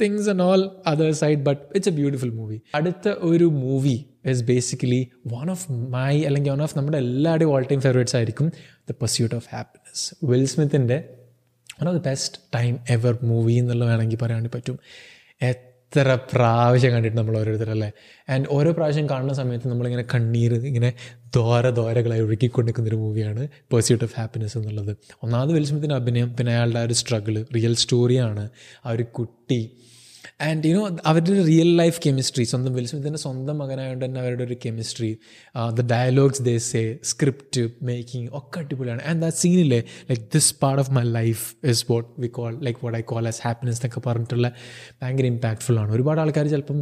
things 0.00 0.28
and 0.28 0.42
all 0.42 0.70
other 0.86 1.10
side 1.12 1.38
but 1.38 1.62
it's 1.74 1.88
a 1.88 1.92
beautiful 1.92 2.30
movie 2.30 2.60
അടുത്ത 2.74 3.08
ഒരു 3.08 3.44
movie 3.44 4.04
is 4.26 4.42
basically 4.42 5.00
one 5.26 5.50
of 5.50 5.72
my 5.72 6.22
അല്ലെങ്കിൽ 6.22 6.52
വൺ 6.52 6.62
ഓഫ് 6.62 6.78
നമ്മുടെ 6.78 6.98
എല്ലാവരുടെയും 6.98 7.52
ഓൾ 7.54 7.66
ടൈം 7.70 7.80
ഫേവറേറ്റ്സ് 7.80 8.16
ആയിരിക്കും 8.16 8.48
the 8.90 8.94
pursuit 9.02 9.34
of 9.34 9.48
happiness 9.52 10.24
Will 10.24 10.44
സ്മിത്തിന്റെ 10.44 10.98
one 11.80 11.88
of 11.88 11.96
the 11.96 12.02
best 12.08 12.38
time 12.54 12.78
ever 12.90 13.18
movie 13.22 13.52
എന്നുള്ള 13.52 13.84
വേണമെങ്കിൽ 13.84 14.18
പറയാൻ 14.22 14.38
വേണ്ടി 14.38 14.56
പറ്റും. 14.56 14.78
എത്ര 15.96 16.18
പ്രാവശ്യം 16.32 16.92
കണ്ടിട്ട് 16.92 17.16
നമ്മൾ 17.16 17.38
ഓരോരുത്തരല്ലേ? 17.38 17.92
ആൻഡ് 18.28 18.46
ഓരോ 18.50 18.72
പ്രാവശ്യം 18.72 19.10
കാണുന്ന 19.10 19.32
സമയത്ത് 19.32 19.68
നമ്മളിങ്ങനെ 19.68 20.04
കണ്ണീർ 20.14 20.54
ഇങ്ങനെ 20.54 20.92
ദോര 21.36 21.70
ദോരകളായി 21.70 22.20
ഒഴുകിക്കൊണ്ടിരിക്കുന്നൊരു 22.20 22.96
മൂവിയാണ് 22.96 23.48
പേഴ്സ്യൂട്ട് 23.72 24.04
ഓഫ് 24.04 24.14
ഹാപ്പിനെസ് 24.18 24.58
എന്നുള്ളത്. 24.58 24.96
ഒന്നാമത് 25.22 25.52
വിൽസ്മിത്തിന്റെ 25.52 25.94
അഭിനയം 25.94 26.36
പിന്നെ 26.36 26.52
അയാളുടെ 26.52 26.78
ആ 26.78 26.82
ഒരു 26.82 26.92
സ്ട്രഗിൾ 26.94 27.44
റിയൽ 27.54 27.74
സ്റ്റോറിയാണ് 27.74 28.50
ആ 28.86 28.90
ഒരു 28.90 29.02
കുട്ടി 29.02 29.70
ആൻഡ് 30.48 30.68
യുനോ 30.68 30.82
അവരുടെ 31.10 31.30
ഒരു 31.34 31.42
റിയൽ 31.50 31.70
ലൈഫ് 31.80 32.00
കെമിസ്ട്രി 32.06 32.44
സ്വന്തം 32.52 32.72
വിൽസ്മിത്തിന്റെ 32.78 33.20
സ്വന്തം 33.24 33.56
മകനായതുകൊണ്ട് 33.62 34.04
തന്നെ 34.04 34.20
അവരുടെ 34.20 34.44
ഒരു 34.48 34.56
chemistry 34.64 35.10
the 35.78 35.84
dialogues 35.94 36.42
they 36.48 36.54
say 36.70 36.82
script 37.12 37.62
making 37.90 38.28
ഒക്കെ 38.40 38.60
അടിപൊളിയാണ്. 38.64 39.02
And 39.02 39.22
that 39.22 39.36
സീനില്ലേ 39.36 39.80
like 40.10 40.22
this 40.36 40.52
part 40.64 40.80
of 40.82 40.92
my 40.98 41.04
life 41.18 41.44
is 41.72 41.84
what 41.92 42.08
we 42.24 42.30
call 42.38 42.52
like 42.68 42.80
what 42.84 42.98
I 42.98 43.02
call 43.12 43.28
as 43.32 43.40
happiness 43.46 43.80
എന്നൊക്കെ 43.80 44.02
പറഞ്ഞിട്ടുള്ള 44.08 44.50
ഭയങ്കര 45.02 45.26
ഇമ്പാക്ട്ഫുൾ 45.34 45.78
ആണ്. 45.84 45.92
ഒരുപാട് 45.98 46.20
ആൾക്കാർ 46.20 46.46
ചിലപ്പം 46.54 46.80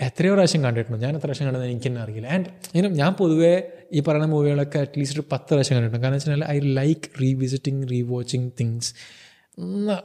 എത്രയോ 0.00 0.32
പ്രാവശ്യം 0.34 0.62
കണ്ടിട്ടുണ്ട് 0.64 1.04
ഞാൻ 1.04 1.14
എത്ര 1.16 1.24
പ്രാവശ്യം 1.24 1.46
കണ്ടത് 1.46 1.64
എനിക്ക് 1.68 1.86
തന്നെ 1.86 2.00
അറിയില്ല. 2.02 2.26
ആൻഡ് 2.34 2.48
ഇനി 2.78 2.88
ഞാൻ 3.02 3.12
പൊതുവേ 3.20 3.54
ഈ 3.92 4.00
പറയുന്ന 4.00 4.26
മൂവികളൊക്കെ 4.32 4.78
അറ്റ്ലീസ്റ്റ് 4.78 5.16
ഒരു 5.18 5.24
പത്ത് 5.32 5.48
പ്രാവശ്യം 5.50 5.76
കണ്ടിട്ടുണ്ട്. 5.76 6.02
കാരണം 6.04 6.18
വെച്ചാൽ 6.18 6.44
I 6.54 6.58
like 6.80 7.22
revisiting 7.22 7.90
rewatching 7.90 8.50
things 8.60 8.90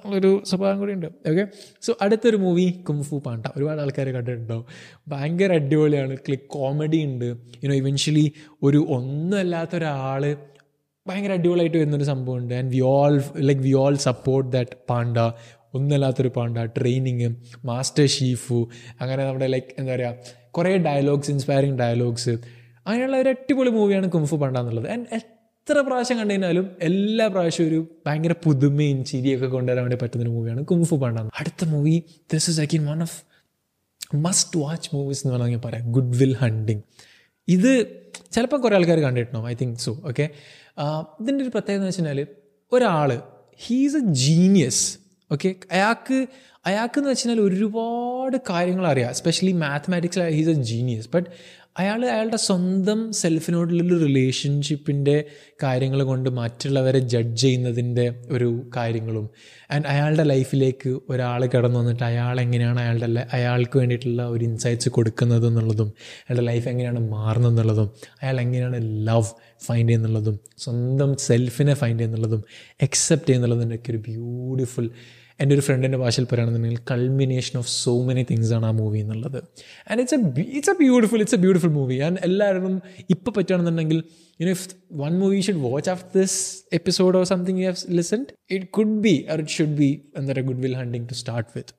ഒരു 0.05 0.43
സ്വഭാവം 0.45 0.79
കൂടി 0.79 0.93
ഉണ്ട്. 0.93 1.05
ഓക്കെ 1.29 1.47
സോ 1.81 1.97
അടുത്തൊരു 2.01 2.37
മൂവി 2.37 2.71
കുംഫു 2.89 3.21
പാണ്ട 3.25 3.45
ഒരുപാട് 3.57 3.81
ആൾക്കാർ 3.81 4.09
കണ്ടിട്ടുണ്ടാവും. 4.09 4.65
ഭയങ്കര 5.07 5.53
അടിപൊളിയാണ്. 5.53 6.17
ക്ലിക്ക് 6.17 6.43
കോമഡി 6.43 7.03
ഉണ്ട്. 7.03 7.35
യുനോ 7.63 7.75
ഇവൻഷ്യലി 7.75 8.31
ഒരു 8.63 8.85
ഒന്നുമല്ലാത്ത 8.89 9.75
ഒരാൾ 9.75 10.37
ഭയങ്കര 11.07 11.31
അടിപൊളിയായിട്ട് 11.31 11.77
വരുന്നൊരു 11.77 12.03
സംഭവമുണ്ട് 12.03 12.53
and 12.53 12.71
we 12.71 12.79
all 12.79 13.21
like 13.37 13.61
we 13.61 13.73
all 13.73 13.95
support 13.95 14.51
that 14.51 14.77
panda 14.89 15.17
ഒന്നല്ലാത്തൊരു 15.73 16.31
panda 16.37 16.57
training 16.57 17.35
master 17.65 18.05
Shifu 18.05 18.69
അങ്ങനെ 19.01 19.25
നമ്മുടെ 19.25 19.47
ലൈക്ക് 19.47 19.67
എന്താ 19.79 19.95
പറയുക 19.95 20.15
കുറേ 20.51 20.77
ഡയലോഗ്സ് 20.77 21.31
ഇൻസ്പയറിങ് 21.31 21.79
ഡയലോഗ്സ് 21.79 22.29
അങ്ങനെയുള്ള 22.87 23.17
ഒരു 23.17 23.29
അടിപൊളി 23.29 23.69
മൂവിയാണ് 23.69 24.09
കുംഫു 24.09 24.35
പാണ്ട 24.35 24.57
എന്നുള്ളത്. 24.57 24.89
ആൻഡ് 24.89 25.05
എത്ര 25.67 25.79
പ്രാവശ്യം 25.79 26.17
കണ്ടു 26.17 26.31
കഴിഞ്ഞാലും 26.31 26.75
എല്ലാ 26.81 27.27
പ്രാവശ്യവും 27.27 27.69
ഒരു 27.69 27.87
ഭയങ്കര 28.07 28.33
പുതുമയും 28.43 29.05
ചിരിയൊക്കെ 29.05 29.47
കൊണ്ടുവരാൻ 29.47 29.83
വേണ്ടി 29.83 29.97
പറ്റുന്ന 30.01 30.23
ഒരു 30.23 30.29
മൂവിയാണ് 30.29 30.65
കുംഫു 30.65 30.95
പാണ്ട 30.95 31.19
അടുത്ത 31.19 31.65
movie 31.65 32.03
this 32.33 32.49
is 32.49 32.61
again 32.61 32.85
one 32.85 33.01
of 33.01 33.23
must 34.15 34.59
watch 34.59 34.89
movies 34.93 35.27
എന്ന് 35.27 35.33
വേണമെങ്കിൽ 35.33 35.59
പറയാം. 35.59 35.91
ഗുഡ് 35.91 36.15
വിൽ 36.17 36.35
ഹണ്ടിങ് 36.35 36.81
ഇത് 37.47 37.87
ചിലപ്പോൾ 38.31 38.57
കുറേ 38.57 38.75
ആൾക്കാർ 38.75 38.99
കണ്ടിട്ടുണ്ടാവും 38.99 39.47
ഐ 39.49 39.53
തിങ്ക് 39.61 39.79
സോ 39.79 40.01
ഓക്കെ 40.05 40.29
ഇതിന്റെ 41.21 41.43
ഒരു 41.43 41.49
പ്രത്യേകത 41.49 41.75
എന്ന് 41.75 41.87
വെച്ച് 41.87 42.01
കഴിഞ്ഞാൽ 42.01 42.27
ഒരാൾ 42.71 43.21
ഹീസ് 43.57 43.95
എ 43.95 43.99
ജീനിയസ് 43.99 44.97
ഓക്കെ 45.31 45.55
അയാൾക്ക് 45.71 46.27
അയാൾക്ക് 46.65 46.99
എന്ന് 46.99 47.09
വെച്ച് 47.09 47.29
കഴിഞ്ഞാൽ 47.29 47.45
ഒരുപാട് 47.45 48.37
കാര്യങ്ങൾ 48.49 48.87
അറിയാം. 48.87 49.09
എസ്പെഷ്യലി 49.09 49.51
മാത്തമാറ്റിക്സിൽ 49.51 50.29
ഹീസ് 50.29 50.49
എ 50.49 50.53
ജീനിയസ് 50.53 51.09
ബട്ട് 51.13 51.29
അയാൾ 51.75 52.05
അയാളുടെ 52.05 52.37
സ്വന്തം 52.37 53.11
സെൽഫിനോടുള്ളൊരു 53.11 54.05
റിലേഷൻഷിപ്പിന്റെ 54.05 55.25
കാര്യങ്ങൾ 55.63 56.03
കൊണ്ട് 56.03 56.29
മറ്റുള്ളവരെ 56.29 56.99
ജഡ്ജ് 56.99 57.41
ചെയ്യുന്നതിന്റെ 57.41 58.13
ഒരു 58.29 58.65
കാര്യങ്ങളും. 58.77 59.29
ആൻഡ് 59.71 59.87
അയാളുടെ 59.87 60.23
ലൈഫിലേക്ക് 60.23 60.99
ഒരാൾ 61.09 61.45
കടന്നു 61.45 61.79
വന്നിട്ട് 61.79 62.03
അയാൾ 62.03 62.41
എങ്ങനെയാണ് 62.41 62.79
അയാളുടെ 62.79 63.27
അയാൾക്ക് 63.33 63.77
വേണ്ടിയിട്ടുള്ള 63.77 64.25
ഒരു 64.25 64.43
ഇൻസൈറ്റ്സ് 64.43 64.89
കൊടുക്കുന്നത് 64.89 65.47
എന്നുള്ളതും 65.47 65.93
അയാളുടെ 66.29 66.45
ലൈഫ് 66.45 66.67
എങ്ങനെയാണ് 66.67 67.11
മാറുന്നത് 67.11 67.51
എന്നുള്ളതും 67.51 67.91
അയാൾ 68.23 68.41
എങ്ങനെയാണ് 68.41 69.07
ലവ് 69.07 69.31
ഫൈൻഡ് 69.65 69.89
ചെയ്യുന്നുള്ളതും 69.89 70.39
സ്വന്തം 70.57 71.17
സെൽഫിനെ 71.17 71.73
ഫൈൻഡ് 71.73 71.99
ചെയ്യുന്നുള്ളതും 71.99 72.43
അക്സെപ്റ്റ് 72.81 73.27
ചെയ്യുന്നുള്ളതിന്റെയൊക്കെ 73.27 73.91
ഒരു 73.91 73.97
ബ്യൂട്ടിഫുൾ 73.97 74.89
എന്റെ 75.41 75.55
ഒരു 75.55 75.61
ഫ്രണ്ടിന്റെ 75.61 75.97
ഭാഷയിൽ 75.97 76.25
പറയുകയാണെന്നുണ്ടെങ്കിൽ 76.25 76.79
culmination 76.91 77.59
of 77.59 77.67
so 77.67 78.03
many 78.03 78.25
things 78.31 78.53
ആണ് 78.53 78.65
ആ 78.65 78.71
മൂവി 78.71 78.99
എന്നുള്ളത്. 78.99 79.43
And 79.91 80.01
it's 80.01 80.15
a 80.15 80.41
it's 80.41 80.69
a 80.69 80.73
beautiful 80.73 81.19
it's 81.19 81.35
a 81.35 81.37
beautiful 81.37 81.67
movie 81.67 81.95
and 81.99 82.17
എല്ലാവരും 82.23 82.81
ഇപ്പോൾ 83.09 83.31
പറ്റുകയാണെന്നുണ്ടെങ്കിൽ 83.31 84.03
you 84.40 84.46
know 84.46 84.50
if 84.50 84.68
one 84.92 85.18
movie 85.18 85.40
should 85.40 85.56
watch 85.56 85.90
after 85.90 86.20
this 86.20 86.64
episode 86.72 87.16
or 87.18 87.24
something 87.24 87.60
you 87.62 87.66
have 87.66 87.96
listened 87.96 88.26
it 88.50 88.66
could 88.66 88.96
be 89.00 89.26
or 89.32 89.38
it 89.38 89.48
should 89.48 89.74
be 89.74 90.02
എന്താ 90.16 90.32
പറയുക 90.32 90.46
good 90.46 90.58
will 90.58 90.74
hunting 90.74 91.06
to 91.08 91.12
start 91.14 91.50
with 91.58 91.72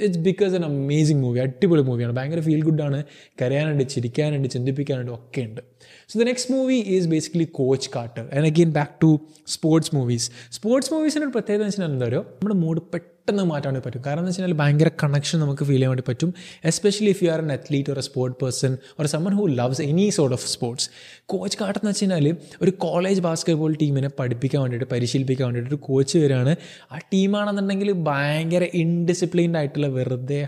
it's 0.00 0.18
because 0.18 0.54
an 0.54 0.64
amazing 0.64 1.22
movie 1.22 1.38
അടിപൊളി 1.38 1.82
മൂവിയാണ് 1.82 2.16
ഭയങ്കര 2.16 2.40
feel 2.40 2.62
ഗുഡാണ് 2.64 3.04
കരയാനുണ്ട് 3.42 3.84
ചിരിക്കാനുണ്ട് 3.88 4.48
ചിന്തിപ്പിക്കാനുണ്ട് 4.48 5.12
ഒക്കെ 5.12 5.40
ഉണ്ട് 5.40 5.60
so 6.08 6.18
the 6.18 6.22
next 6.22 6.54
movie 6.54 6.74
is 6.74 7.06
basically 7.06 7.44
coach 7.44 7.90
Carter 7.96 8.24
and 8.36 8.46
again 8.46 8.72
back 8.72 8.94
to 9.02 9.20
sports 9.46 9.94
movies 9.94 10.30
sports 10.50 10.94
മൂവീസിൻ്റെ 10.94 11.26
ഒരു 11.26 11.32
പ്രത്യേകത 11.32 11.60
എന്ന് 11.60 11.74
വെച്ചാൽ 11.74 11.90
എന്താ 11.92 12.06
പറയുക 12.06 12.24
നമ്മുടെ 12.32 12.54
മൂഡ് 12.54 12.82
പെട്ടെന്ന് 12.82 13.14
മാറ്റാൻ 13.37 13.73
വേണ്ടി 13.73 13.85
പറ്റും. 13.85 14.01
കാരണം 14.05 14.19
എന്ന് 14.19 14.31
വെച്ചാൽ 14.31 14.53
ഭയങ്കര 14.53 14.89
കണക്ഷൻ 15.03 15.39
നമുക്ക് 15.39 15.63
ഫീൽ 15.63 15.73
ചെയ്യാൻ 15.73 15.89
വേണ്ടി 15.89 16.03
പറ്റും. 16.07 16.33
Especially 16.65 17.09
if 17.09 17.23
you 17.23 17.29
are 17.29 17.39
an 17.39 17.51
athlete 17.51 17.89
or 17.89 17.97
a 17.97 18.01
sport 18.01 18.37
person 18.43 18.77
or 18.99 19.05
someone 19.05 19.33
who 19.33 19.47
loves 19.47 19.81
any 19.81 20.09
sort 20.09 20.33
of 20.33 20.47
sports 20.47 20.89
Coach 21.25 21.57
കാട്ടെന്ന് 21.61 21.89
വെച്ച് 21.89 22.05
കഴിഞ്ഞാൽ 22.05 22.35
ഒരു 22.61 22.71
കോളേജ് 22.71 23.21
ബാസ്കറ്റ്ബോൾ 23.21 23.77
ടീമിനെ 23.81 24.09
പഠിപ്പിക്കാൻ 24.19 24.61
വേണ്ടിയിട്ട് 24.61 24.87
പരിശീലിപ്പിക്കാൻ 24.91 25.45
വേണ്ടിയിട്ട് 25.45 25.69
ഒരു 25.69 25.81
കോച്ച് 25.81 26.17
വരികയാണ്. 26.17 26.55
ആ 26.91 26.97
ടീമാണെന്നുണ്ടെങ്കിൽ 26.97 27.91
ഭയങ്കര 27.91 28.67
ഇൻഡിസിപ്ലിൻഡ് 28.73 29.57
ആയിട്ടുള്ള 29.57 29.87
വെറുതെ 29.87 30.47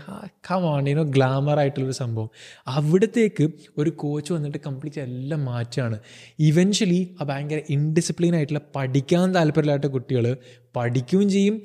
കമാണ്ടിനോ 0.50 1.02
ഗ്ലാമർ 1.02 1.58
ആയിട്ടുള്ളൊരു 1.58 1.94
സംഭവം. 1.94 2.30
അവിടത്തേക്ക് 2.66 3.48
ഒരു 3.78 3.90
കോച്ച് 3.90 4.32
വന്നിട്ട് 4.32 4.58
കംപ്ലീറ്റ് 4.66 5.00
എല്ലാം 5.00 5.44
മാറ്റാണ് 5.44 5.98
ഇവൻച്വലി 6.38 7.16
ആ 7.20 7.24
ഭയങ്കര 7.24 7.60
ഇൻഡിസിപ്ലിൻ 7.70 8.36
ആയിട്ടുള്ള 8.36 8.60
പഠിക്കാൻ 8.76 9.34
താല്പര്യമില്ലാത്ത 9.34 9.86
കുട്ടികൾ 9.86 10.36
പഠിക്കുകയും 10.76 11.30
ചെയ്യും. 11.30 11.62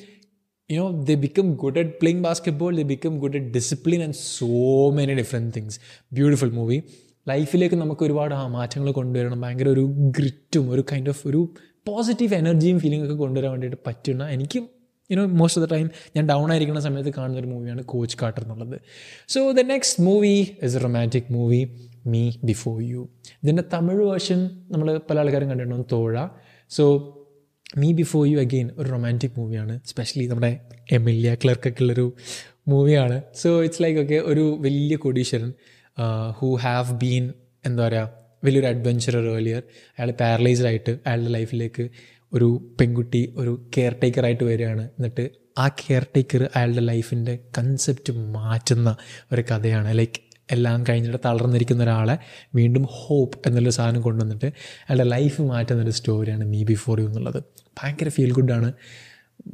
You 0.70 0.78
know 0.78 0.88
they 1.08 1.16
become 1.16 1.50
good 1.62 1.78
at 1.82 1.90
playing 2.00 2.22
basketball 2.28 2.72
they 2.80 2.84
become 2.84 3.20
good 3.24 3.36
at 3.40 3.46
discipline 3.58 4.02
and 4.06 4.16
so 4.16 4.92
many 4.98 5.16
different 5.16 5.54
things. 5.58 5.80
Beautiful 6.18 6.52
movie. 6.60 6.82
ലൈഫിലേക്ക് 7.30 7.76
നമുക്ക് 7.76 8.04
ഒരുപാട് 8.04 8.34
ആ 8.34 8.48
മാറ്റങ്ങൾ 8.48 8.92
കൊണ്ടുവരണം. 8.92 9.42
ഭയങ്കര 9.42 9.70
ഒരു 9.70 9.82
ഗ്രിറ്റും 10.18 10.70
ഒരു 10.72 10.84
കൈൻഡ് 10.92 11.10
ഓഫ് 11.10 11.28
ഒരു 11.28 11.50
പോസിറ്റീവ് 11.88 12.34
എനർജിയും 12.34 12.80
ഫീലിംഗ് 12.80 13.06
ഒക്കെ 13.06 13.16
കൊണ്ടുവരാൻ 13.16 13.52
വേണ്ടിയിട്ട് 13.52 13.78
പറ്റുന്ന 13.88 14.28
എനിക്ക് 14.28 14.60
you know 15.12 15.26
most 15.26 15.62
of 15.62 15.70
the 15.70 15.74
time 15.74 15.90
ഞാൻ 16.16 16.26
ഡൗൺ 16.26 16.52
ആയിരിക്കുന്ന 16.52 16.80
സമയത്ത് 16.80 17.10
കാണുന്ന 17.18 17.40
ഒരു 17.40 17.48
മൂവിയാണ് 17.48 17.84
കോച്ച് 17.84 18.18
കാട്ടർ 18.22 18.42
എന്നുള്ളത്. 18.44 18.80
So 19.30 19.52
the 19.52 19.60
next 19.60 20.04
movie 20.04 20.48
is 20.64 20.76
a 20.76 20.80
romantic 20.80 21.30
movie 21.32 21.62
me 22.08 22.32
before 22.44 22.82
you 22.82 23.10
ഇതിന്റെ 23.44 23.64
തമിഴ് 23.74 24.04
വേർഷൻ 24.04 24.50
നമ്മൾ 24.72 24.98
പല 25.10 25.20
ആൾക്കാരും 25.20 25.48
കണ്ടിട്ടുണ്ടാവും 25.48 25.86
Thozha. 25.92 26.28
So 26.70 26.84
me 27.76 27.94
before 27.94 28.28
you 28.28 28.38
again 28.40 28.70
ഒരു 28.78 28.90
റൊമാന്റിക് 28.90 29.32
മൂവിയാണ് 29.38 29.80
സ്പെഷ്യലി 29.86 30.28
നമ്മുടെ 30.28 30.60
എമിലിയ 30.92 31.34
ക്ലർക്കൊക്കെ 31.34 31.82
ഉള്ളൊരു 31.82 32.16
മൂവിയാണ് 32.68 33.22
സോ 33.36 33.64
ഇറ്റ്സ് 33.64 33.84
ലൈക്ക് 33.84 34.00
ഓക്കെ 34.00 34.16
ഒരു 34.16 34.58
വലിയ 34.60 34.96
കോടീശ്വരൻ 34.96 35.54
ഹൂ 36.30 36.56
ഹാവ് 36.56 37.00
ബീൻ 37.00 37.34
എന്താ 37.66 37.88
പറയുക 37.88 38.28
വലിയൊരു 38.44 38.68
അഡ്വഞ്ചറർ 38.68 39.26
ഏർലിയർ 39.36 39.64
അയാൾ 40.00 40.12
പാരലൈസ്ഡ് 40.12 40.66
ആയിട്ട് 40.66 40.90
അയാളുടെ 41.08 41.30
ലൈഫിലേക്ക് 41.30 41.90
ഒരു 42.34 42.76
പെൺകുട്ടി 42.82 43.34
ഒരു 43.38 43.68
കെയർ 43.78 43.96
ടേക്കറായിട്ട് 44.04 44.44
വരികയാണ്. 44.44 44.90
എന്നിട്ട് 44.98 45.30
ആ 45.58 45.68
കെയർ 45.68 46.08
ടേക്കർ 46.16 46.50
അയാളുടെ 46.56 46.80
ലൈഫിന്റെ 46.80 47.40
കൺസെപ്റ്റ് 47.58 48.14
മാറ്റുന്ന 48.14 48.96
ഒരു 49.32 49.42
കഥയാണ്. 49.42 49.98
ലൈക്ക് 49.98 50.27
എല്ലാം 50.52 50.84
കഴിഞ്ഞിട്ട് 50.90 51.18
തളർന്നിരിക്കുന്ന 51.26 51.84
ഒരാളെ 51.84 52.18
വീണ്ടും 52.56 52.86
ഹോപ്പ് 52.90 53.40
എന്നുള്ളൊരു 53.46 53.76
സാധനം 53.76 54.02
കൊണ്ടുവന്നിട്ട് 54.02 54.46
അയാളുടെ 54.46 55.10
ലൈഫ് 55.10 55.42
മാറ്റുന്നൊരു 55.42 55.92
സ്റ്റോറിയാണ് 55.92 56.46
മീ 56.46 56.64
ബിഫോർ 56.64 57.02
യു 57.02 57.06
എന്നുള്ളത്. 57.06 57.44
ഭയങ്കര 57.84 58.10
ഫീൽ 58.10 58.32
ഗുഡാണ് 58.32 58.74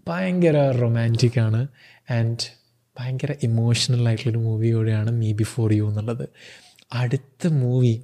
ഭയങ്കര 0.07 0.71
റൊമാന്റിക് 0.71 1.39
ആണ്. 1.39 1.67
ആൻഡ് 2.11 2.51
ഭയങ്കര 2.99 3.33
ഇമോഷണൽ 3.43 4.07
ആയിട്ടുള്ളൊരു 4.07 4.37
മൂവി 4.37 4.69
കൂടെയാണ് 4.71 5.11
മീ 5.11 5.33
ബിഫോർ 5.33 5.73
യു 5.73 5.83
എന്നുള്ളത്. 5.83 6.29
അടുത്ത 6.93 7.47
movie 7.47 8.03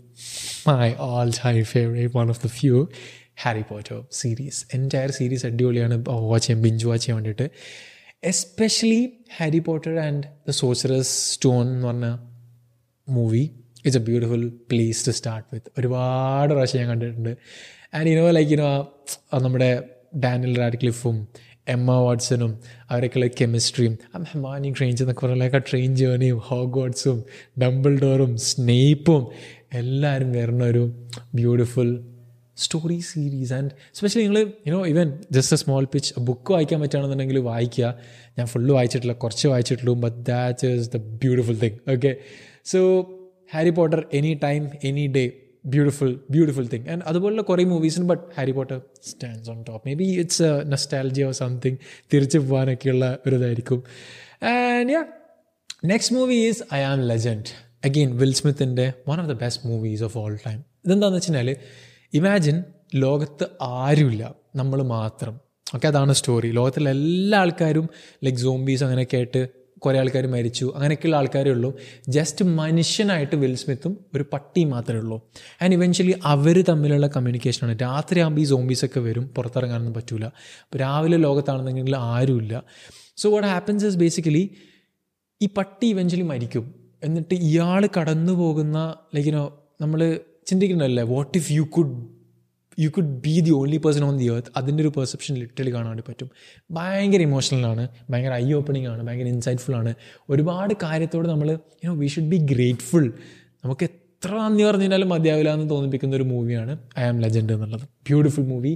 my 0.68 0.94
all 1.00 1.32
high 1.42 1.62
favourite 1.62 2.18
one 2.18 2.30
of 2.30 2.44
the 2.46 2.48
few 2.48 2.88
Harry 3.42 3.62
Potter 3.62 4.08
series 4.12 4.66
entire 4.74 5.12
series 5.12 5.46
അടിപൊളിയാണ്. 5.46 6.06
വാച്ച് 6.10 6.48
ചെയ്യാൻ 6.48 6.64
ബിഞ്ച് 6.64 6.88
വാച്ച് 6.88 7.06
ചെയ്യാൻ 7.06 7.24
വേണ്ടിയിട്ട്. 7.24 7.56
Especially 8.24 9.14
Harry 9.38 9.60
Potter 9.60 10.00
and 10.00 10.24
the 10.48 10.52
sorcerer's 10.52 11.34
stone 11.34 11.68
എന്ന് 11.68 11.88
പറഞ്ഞ 11.88 12.18
movie 13.10 13.52
it's 13.78 13.98
a 13.98 14.02
beautiful 14.02 14.50
place 14.50 15.08
to 15.08 15.12
start 15.12 15.48
with 15.54 15.80
ഒരുപാട് 15.80 16.54
പ്രാവശ്യം 16.54 16.80
ഞാൻ 16.80 16.90
കണ്ടിട്ടുണ്ട്. 16.90 17.38
And 17.94 18.10
you know 18.10 18.32
like 18.32 18.52
you know 18.52 18.92
നമ്മുടെ 19.34 19.84
ഡാനിയൽ 20.18 20.58
റാഡ്ക്ലിഫും 20.58 21.28
എമ്മ 21.68 21.92
വാട്സണും 21.92 22.60
അവരൊക്കെയുള്ള 22.90 23.32
കെമിസ്ട്രിയും 23.42 23.98
ഹെമാനി 24.32 24.74
ട്രെയിൻസ് 24.78 25.04
എന്നൊക്കെ 25.04 25.26
പറഞ്ഞാൽ 25.26 25.62
ട്രെയിൻ 25.72 25.96
ജേർണിയും 25.96 26.42
വാട്സും 26.52 27.24
ഡംബിൾ 27.62 28.00
ഡോറും 28.00 28.38
സ്നേപ്പും 28.38 29.28
എല്ലാവരും 29.74 30.32
വരുന്ന 30.32 30.64
ഒരു 30.64 30.94
beautiful 31.36 32.04
story 32.58 33.00
series 33.00 33.54
and 33.54 33.72
specially 33.94 34.28
നിങ്ങൾ 34.28 34.54
you know 34.68 34.86
even 34.86 35.20
just 35.32 35.56
a 35.56 35.58
small 35.58 35.86
pitch 35.86 36.20
book 36.20 36.54
വായിക്കാൻ 36.54 36.82
പറ്റുകയാണെന്നുണ്ടെങ്കിൽ 36.82 37.38
വായിക്കുക. 37.38 37.96
ഞാൻ 38.38 38.48
ഫുള്ള് 38.48 38.74
വായിച്ചിട്ടില്ല 38.74 39.14
കുറച്ച് 39.14 39.48
വായിച്ചിട്ടുള്ളൂ 39.48 39.94
but 39.94 40.26
that 40.26 40.68
is 40.68 40.90
the 40.90 40.98
beautiful 40.98 41.58
thing 41.60 41.92
okay 41.92 42.16
so 42.70 42.80
Harry 43.54 43.72
Potter 43.78 44.02
any 44.14 44.34
time 44.44 44.64
any 44.84 45.06
day 45.16 45.24
beautiful 45.66 46.12
beautiful 46.34 46.66
thing 46.72 46.88
and 46.92 47.04
അതുപോലുള്ള 47.10 47.44
കുറേ 47.44 47.64
മൂവീസിന് 47.72 48.06
but 48.12 48.24
Harry 48.36 48.54
Potter 48.58 48.78
stands 49.10 49.50
on 49.50 49.60
top 49.64 49.84
may 49.88 49.94
be 50.00 50.08
it's 50.22 50.44
a 50.46 50.54
nostalgia 50.72 51.24
or 51.24 51.34
something 51.40 51.80
തിരിച്ചു 52.12 52.40
പോകാനൊക്കെയുള്ള 52.46 53.08
ഒരു 53.26 53.36
ഇതായിരിക്കും 53.36 53.80
and 54.52 54.94
yeah 54.94 55.02
next 55.86 56.16
movie 56.16 56.38
is 56.46 56.64
I 56.74 56.82
am 56.86 57.02
Legend 57.08 57.52
again 57.86 58.10
Will 58.18 58.34
സ്മിത്തിന്റെ 58.40 58.86
one 59.10 59.18
of 59.20 59.30
the 59.30 59.38
best 59.44 59.64
movies 59.70 60.04
of 60.04 60.18
all 60.18 60.34
time 60.46 60.58
ഇതെന്താണെന്ന് 60.86 61.20
വെച്ച് 61.20 61.32
കഴിഞ്ഞാൽ 61.32 61.50
imagine 62.14 62.58
ലോകത്ത് 62.98 63.46
ആരുമില്ല 63.80 64.24
നമ്മൾ 64.56 64.80
മാത്രം. 64.94 65.34
ഓക്കെ 65.68 65.88
അതാണ് 65.88 66.14
സ്റ്റോറി 66.14 66.50
ലോകത്തിലെ 66.52 66.92
എല്ലാ 66.92 67.40
ആൾക്കാരും 67.40 67.86
ലൈക്ക് 68.24 68.40
സോംബീസ് 68.40 68.84
അങ്ങനെയൊക്കെ 68.84 69.18
ആയിട്ട് 69.18 69.42
കുറേ 69.86 70.00
ആൾക്കാർ 70.00 70.28
മരിച്ചു. 70.28 70.72
അങ്ങനെയൊക്കെയുള്ള 70.76 71.16
ആൾക്കാരേ 71.16 71.52
ഉള്ളൂ. 71.52 71.74
ജസ്റ്റ് 72.10 72.46
മനുഷ്യനായിട്ട് 72.46 73.36
വിൽ 73.36 73.56
സ്മിത്തും 73.56 74.06
ഒരു 74.16 74.26
പട്ടി 74.34 74.64
മാത്രമേ 74.64 75.00
ഉള്ളൂ. 75.00 75.30
ആൻഡ് 75.62 75.74
ഇവൻച്വലി 75.74 76.16
അവർ 76.24 76.62
തമ്മിലുള്ള 76.62 77.08
കമ്മ്യൂണിക്കേഷനാണ് 77.08 77.78
രാത്രി 77.82 78.20
ആകുമ്പോൾ 78.20 78.42
ഈ 78.42 78.44
സോംബീസൊക്കെ 78.44 79.00
വരും 79.00 79.28
പുറത്തിറങ്ങാനൊന്നും 79.28 79.94
അപ്പോൾ 80.64 80.78
രാവിലെ 80.78 81.18
ലോകത്താണെന്നുണ്ടെങ്കിൽ 81.18 81.98
ആരുമില്ല. 81.98 82.64
So 83.18 83.32
what 83.32 83.48
happens 83.48 83.86
is 83.86 83.98
basically 83.98 84.56
ഈ 85.42 85.50
പട്ടി 85.58 85.88
ഇവൻച്വലി 85.88 86.24
മരിക്കും. 86.24 86.76
എന്നിട്ട് 87.04 87.36
ഇയാൾ 87.36 87.90
കടന്നു 88.00 88.34
പോകുന്ന 88.34 88.96
ലൈക്കിനോ 89.16 89.60
നമ്മൾ 89.82 90.20
ചിന്തിക്കുന്നുണ്ടല്ലേ? 90.48 91.04
What 91.04 91.38
if 91.38 91.52
you 91.52 91.62
could 91.62 92.19
you 92.84 92.90
could 92.96 93.14
be 93.26 93.36
the 93.46 93.52
only 93.52 93.78
person 93.78 94.04
on 94.04 94.18
the 94.18 94.28
earth 94.34 94.52
അതിന്റെ 94.58 94.82
ഒരു 94.84 94.92
പെർസെപ്ഷൻ 94.98 95.34
ലിറ്ററലി 95.36 95.74
കാണാൻ 95.74 95.88
വേണ്ടി 95.88 96.04
പറ്റും. 96.10 96.30
ഭയങ്കര 96.72 97.22
ഇമോഷണലാണ് 97.30 97.84
ഭയങ്കര 98.10 98.34
ഐ 98.34 98.54
ഓപ്പണിംഗ് 98.60 98.88
ആണ് 98.88 99.02
ഭയങ്കര 99.08 99.28
ഇൻസൈറ്റ്ഫുൾ 99.28 99.76
ആണ്. 99.76 99.94
ഒരുപാട് 100.30 100.74
കാര്യത്തോട് 100.84 101.28
നമ്മൾ 101.28 101.50
you know 101.86 101.96
we 101.96 102.08
should 102.08 102.32
be 102.36 102.40
grateful 102.54 103.06
നമുക്ക് 103.64 103.84
എത്ര 103.90 104.32
നന്ദി 104.32 104.64
പറഞ്ഞു 104.64 104.82
കഴിഞ്ഞാലും 104.82 105.10
മതിയാവില്ല 105.10 105.54
എന്ന് 105.54 105.70
തോന്നിപ്പിക്കുന്ന 105.70 106.16
ഒരു 106.16 106.24
മൂവിയാണ് 106.24 106.76
ഐ 107.00 107.04
ആം 107.04 107.20
ലെജൻഡ് 107.26 107.54
എന്നുള്ളത്. 107.54 107.86
Beautiful 108.10 108.46
movie 108.54 108.74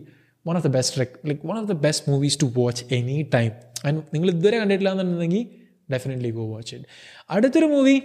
one 0.48 0.58
of 0.58 0.68
the 0.68 0.72
best 0.78 1.00
like 1.00 1.40
one 1.48 1.58
of 1.62 1.68
the 1.68 1.76
best 1.88 2.12
movies 2.14 2.38
to 2.42 2.50
watch 2.62 2.84
any 2.96 3.20
time 3.36 3.52
and 3.88 4.02
നിങ്ങൾ 4.14 4.30
ഇതുവരെ 4.30 4.58
കണ്ടിട്ടില്ല 4.64 4.92
എന്നുണ്ടെങ്കിൽ 4.92 5.46
ഡെഫിനറ്റ്ലി 5.94 6.32
ഗോ 6.40 6.46
വാച്ച് 6.56 6.76
ഇറ്റ് 6.76 6.90
അടുത്തൊരു 7.30 7.70
movie 7.78 7.96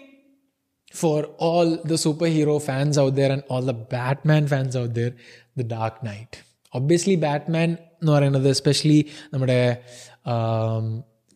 for 1.00 1.18
all 1.46 1.70
the 1.90 1.96
superhero 2.02 2.52
fans 2.66 2.94
out 3.00 3.14
there 3.16 3.30
and 3.34 3.42
all 3.52 3.64
the 3.70 3.74
Batman 3.94 4.44
fans 4.52 4.74
out 4.80 4.92
there, 4.98 5.12
The 5.58 5.64
dark 5.64 6.06
knight 6.06 6.38
obviously 6.74 7.14
Batman 7.14 7.76
എന്ന് 8.02 8.12
പറയുന്നത് 8.12 8.48
especially 8.48 9.04
നമ്മുടെ 9.32 9.82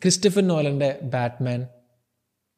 Christophe 0.03 0.47
നോലന്റെ 0.47 0.99
Batman 1.03 1.67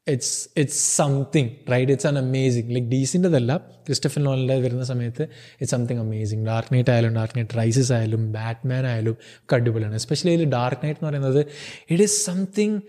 it's 0.09 0.49
it's 0.59 0.97
something 0.97 1.51
right 1.73 1.93
it's 1.93 2.07
an 2.07 2.19
amazing 2.19 2.75
like 2.75 2.87
ഡീസിന്റെതല്ല 2.87 3.57
Christopher 3.57 4.25
നോലന്റെ 4.25 4.61
വരുന്ന 4.61 4.85
സമയത്ത് 4.85 5.23
it's 5.53 5.71
something 5.71 6.01
amazing 6.01 6.47
dark 6.47 6.75
knight 6.75 6.91
ആയാലും 6.91 7.15
dark 7.15 7.39
night 7.39 7.59
rises 7.59 7.93
ആയാലും 7.93 8.33
Batman 8.33 8.87
ആയാലും 8.87 9.13
ഒക്കെ 9.13 9.55
അടിപൊളിയാണ്. 9.55 9.95
എസ്പെഷ്യലി 9.95 10.35
അതിൽ 10.35 10.51
ഡാർക്ക് 10.51 10.87
നൈറ്റ് 10.87 10.99
എന്ന് 11.01 11.11
പറയുന്നത് 11.11 11.41
it 11.91 12.03
is 12.03 12.25
something 12.25 12.81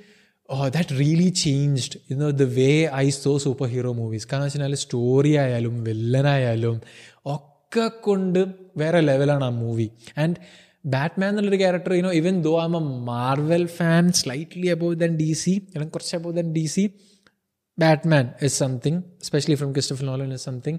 oh 0.49 0.67
that 0.67 0.99
really 0.99 1.29
changed 1.29 1.99
in 2.09 2.25
the 2.25 2.41
way 2.41 2.85
I 2.93 3.09
saw 3.09 3.37
super 3.37 3.67
hero 3.67 3.93
movies 3.93 4.27
കാരണം 4.33 4.43
വെച്ചാൽ 4.43 4.75
സ്റ്റോറി 4.75 5.37
ആയാലും 5.37 5.83
വില്ലനായാലും 5.83 6.81
ഒക്കെ 7.25 7.54
കൊണ്ട് 7.77 8.45
വേറെ 8.77 8.99
ലെവലാണ് 8.99 9.43
ആ 9.43 9.49
മൂവി 9.49 9.89
ആൻഡ് 10.17 10.35
ബാറ്റ്മാൻ 10.85 11.29
എന്നുള്ളൊരു 11.29 11.57
character 11.57 11.93
you know 11.93 12.11
even 12.11 12.41
though 12.41 12.61
am 12.61 12.77
a 12.77 12.79
Marvel 13.05 13.65
fan 13.65 14.11
slightly 14.11 14.67
above 14.67 14.99
than 14.99 15.17
D 15.17 15.33
C 15.33 15.49
അല്ലെങ്കിൽ 15.49 15.91
കുറച്ച് 15.91 16.15
above 16.15 16.37
than 16.37 16.53
D 16.53 16.65
C 16.65 16.89
Batman 17.79 18.29
is 18.41 18.59
something 18.59 19.01
specially 19.23 19.57
from 19.57 19.71
Christopher 19.71 20.05
Nolan 20.05 20.33
is 20.33 20.43
something 20.43 20.77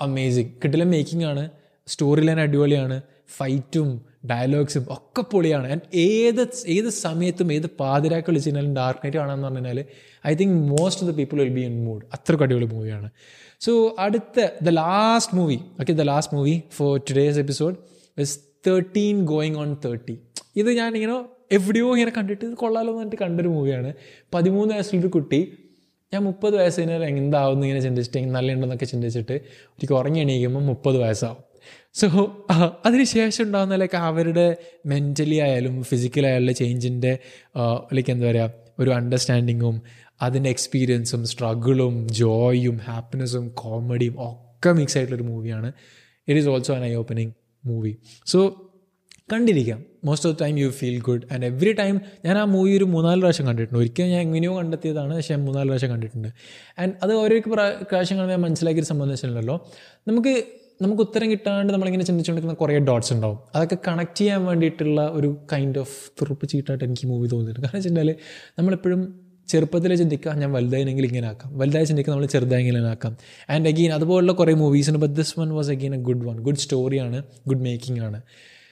amazing 0.00 0.48
കിട്ടില്ല 0.48 0.84
making 0.84 1.24
ആണ് 1.24 1.50
story 1.86 2.20
line 2.20 2.40
അടിപൊളിയാണ്. 2.40 3.02
ഫൈറ്റും 3.36 3.88
ഡയലോഗ്സും 4.30 4.84
ഒക്കെ 4.90 5.22
പൊളിയാണ്. 5.32 5.66
And 5.72 5.86
ഏത് 6.04 6.40
ഏത് 6.74 6.88
സമയത്തും 7.04 7.52
ഏത് 7.52 7.66
പാതിരാക്ക് 7.80 8.28
വിളിച്ച് 8.30 8.48
കഴിഞ്ഞാലും 8.48 8.74
ഡാർക്ക് 8.74 9.00
നൈറ്റ് 9.04 9.18
കാണാമെന്ന് 9.18 9.46
പറഞ്ഞു 9.48 9.60
കഴിഞ്ഞാൽ 9.60 9.80
I 10.26 10.34
think 10.34 10.56
most 10.72 11.02
of 11.02 11.10
the 11.10 11.16
people 11.16 11.38
will 11.42 11.52
be 11.58 11.64
in 11.70 11.76
mood 11.84 12.04
അത്രയ്ക്ക് 12.16 12.44
അടിപൊളി 12.46 12.68
മൂവിയാണ് 12.74 13.08
സോ 13.60 13.72
അടുത്ത 13.98 14.36
the 14.62 14.72
last 14.80 15.36
movie 15.38 15.58
okay 15.80 15.92
the 15.92 16.06
last 16.10 16.36
movie 16.36 16.62
for 16.78 16.92
today's 17.10 17.38
episode 17.38 17.76
is 18.18 18.36
thirteen 18.66 19.24
going 19.24 19.56
on 19.56 19.76
thirty 19.84 20.16
ഇത് 20.56 20.70
ഞാൻ 20.72 20.90
ഇങ്ങനെ 20.96 21.16
എവിടെയോ 21.52 21.96
ഇങ്ങനെ 21.96 22.10
കണ്ടിട്ട് 22.10 22.44
ഇത് 22.44 22.54
കൊള്ളാലോ 22.54 22.88
എന്ന് 22.88 23.00
പറഞ്ഞിട്ട് 23.00 23.24
കണ്ടൊരു 23.24 23.48
മൂവിയാണ് 23.48 23.90
പതിമൂന്ന് 24.34 24.74
വയസ്സിലൊരു 24.74 25.08
കുട്ടി 25.08 25.40
ഞാൻ 26.12 26.22
മുപ്പത് 26.22 26.54
വയസ്സ് 26.56 26.80
കഴിഞ്ഞാൽ 26.80 27.02
എന്താവും 27.12 27.64
ഇങ്ങനെ 27.64 27.80
ചിന്തിച്ചിട്ട് 27.80 28.30
നല്ല 28.36 28.52
ഉണ്ടെന്നൊക്കെ 28.52 28.84
ചിന്തിച്ചിട്ട് 28.84 29.34
എനിക്ക് 29.70 29.94
ഉറങ്ങി 29.94 30.20
എണീക്കുമ്പോൾ 30.20 30.62
മുപ്പത് 30.62 30.98
വയസ്സാവും. 30.98 31.40
സോ 31.94 32.06
അതിനുശേഷം 32.86 33.42
ഉണ്ടാകുന്ന 33.44 33.76
ലൈക്ക് 33.76 33.96
അവരുടെ 33.96 34.46
മെന്റലി 34.86 35.34
ആയാലും 35.36 35.82
ഫിസിക്കലായാലും 35.82 36.54
ചേഞ്ചിന്റെ 36.54 37.12
ലൈക്ക് 37.92 38.10
എന്താ 38.10 38.26
പറയുക 38.26 38.52
ഒരു 38.78 38.90
അണ്ടർസ്റ്റാൻഡിങ്ങും 38.90 39.76
അതിന്റെ 40.22 40.50
എക്സ്പീരിയൻസും 40.50 41.26
സ്ട്രഗിളും 41.26 41.94
ജോയും 42.08 42.80
ഹാപ്പിനെസ്സും 42.88 43.44
കോമഡിയും 43.54 44.16
ഒക്കെ 44.28 44.72
മിക്സ് 44.72 44.98
ആയിട്ടുള്ളൊരു 44.98 45.28
മൂവിയാണ് 45.32 45.68
it 46.28 46.40
is 46.40 46.48
also 46.48 46.74
an 46.74 46.84
eye 46.84 46.94
opening 46.94 47.32
movie 47.64 47.92
so 48.26 48.40
കണ്ടിരിക്കാം 49.32 49.80
most 50.04 50.28
of 50.28 50.36
time 50.40 50.58
you 50.58 50.68
feel 50.70 50.96
good 51.00 51.24
and 51.32 51.46
every 51.46 51.72
time 51.72 52.00
ഞാൻ 52.24 52.38
ആ 52.38 52.44
മൂവി 52.44 52.70
ഒരു 52.76 52.84
മൂന്നാൽ 52.84 53.18
പ്രാവശ്യം 53.20 53.46
കണ്ടിട്ടുണ്ട്. 53.46 53.78
ഒരിക്കലും 53.78 54.08
ഞാൻ 54.10 54.20
എങ്ങനെയോ 54.20 54.52
കണ്ടെത്തിയതാണ്. 54.58 55.12
പക്ഷേ 55.14 55.34
ഞാൻ 55.34 55.44
മൂന്നാൽ 55.44 55.64
പ്രാവശ്യം 55.64 55.90
കണ്ടിട്ടുണ്ട്. 55.90 56.28
ആൻഡ് 56.78 56.94
അത് 57.02 57.12
ഓരോ 57.12 57.36
പ്രാവശ്യം 57.44 58.16
കാണുമ്പോൾ 58.18 58.34
ഞാൻ 58.36 58.40
മനസ്സിലാക്കിയൊരു 58.40 58.86
സംബന്ധിച്ചിട്ടുണ്ടല്ലോ 58.86 59.56
നമുക്ക് 60.08 60.34
നമുക്ക് 60.82 61.02
ഉത്തരം 61.02 61.30
കിട്ടാണ്ട് 61.30 61.72
നമ്മളിങ്ങനെ 61.72 62.04
ചിന്തിച്ചുകൊണ്ടിരിക്കുന്ന 62.04 62.60
കുറേ 62.60 62.78
ഡോട്ട്സ് 62.78 63.12
ഉണ്ടാവും. 63.12 63.38
അതൊക്കെ 63.54 63.78
കണക്ട് 63.88 64.18
ചെയ്യാൻ 64.18 64.44
വേണ്ടിയിട്ടുള്ള 64.44 65.08
ഒരു 65.08 65.38
കൈൻഡ് 65.52 65.78
ഓഫ് 65.78 66.10
തുറുപ്പ് 66.10 66.48
ചീട്ടായിട്ട് 66.48 66.84
എനിക്ക് 66.84 67.06
മൂവി 67.06 67.28
തോന്നിയിട്ടുണ്ട്. 67.28 67.66
കാരണം 67.66 67.78
വെച്ചിട്ടുണ്ടെങ്കിൽ 67.78 68.16
നമ്മളെപ്പോഴും 68.58 69.30
ചെറുപ്പത്തിൽ 69.48 69.94
ചിന്തിക്കുക 69.94 70.32
ഞാൻ 70.32 70.52
വലുതായെങ്കിൽ 70.52 71.06
ഇങ്ങനെ 71.06 71.28
ആക്കാം. 71.28 71.58
വലുതായി 71.58 71.84
ചിന്തിക്കുക 71.84 72.12
നമ്മൾ 72.12 72.26
ചെറുതായെങ്കിലും 72.26 72.88
ആക്കാം. 72.88 73.16
ആൻഡ് 73.50 73.68
അഗെയിൻ 73.68 73.92
അതുപോലുള്ള 73.92 74.32
കുറേ 74.32 74.52
മൂവീസുണ്ട് 74.52 75.00
but 75.00 75.14
this 75.14 75.40
one 75.40 75.50
was 75.50 75.70
again 75.70 75.94
a 75.94 75.98
good 75.98 76.26
one 76.26 76.40
good 76.40 76.56
സ്റ്റോറിയാണ് 76.56 77.22
ഗുഡ് 77.48 77.60
മേക്കിംഗ് 77.60 78.00
ആണ്. 78.00 78.22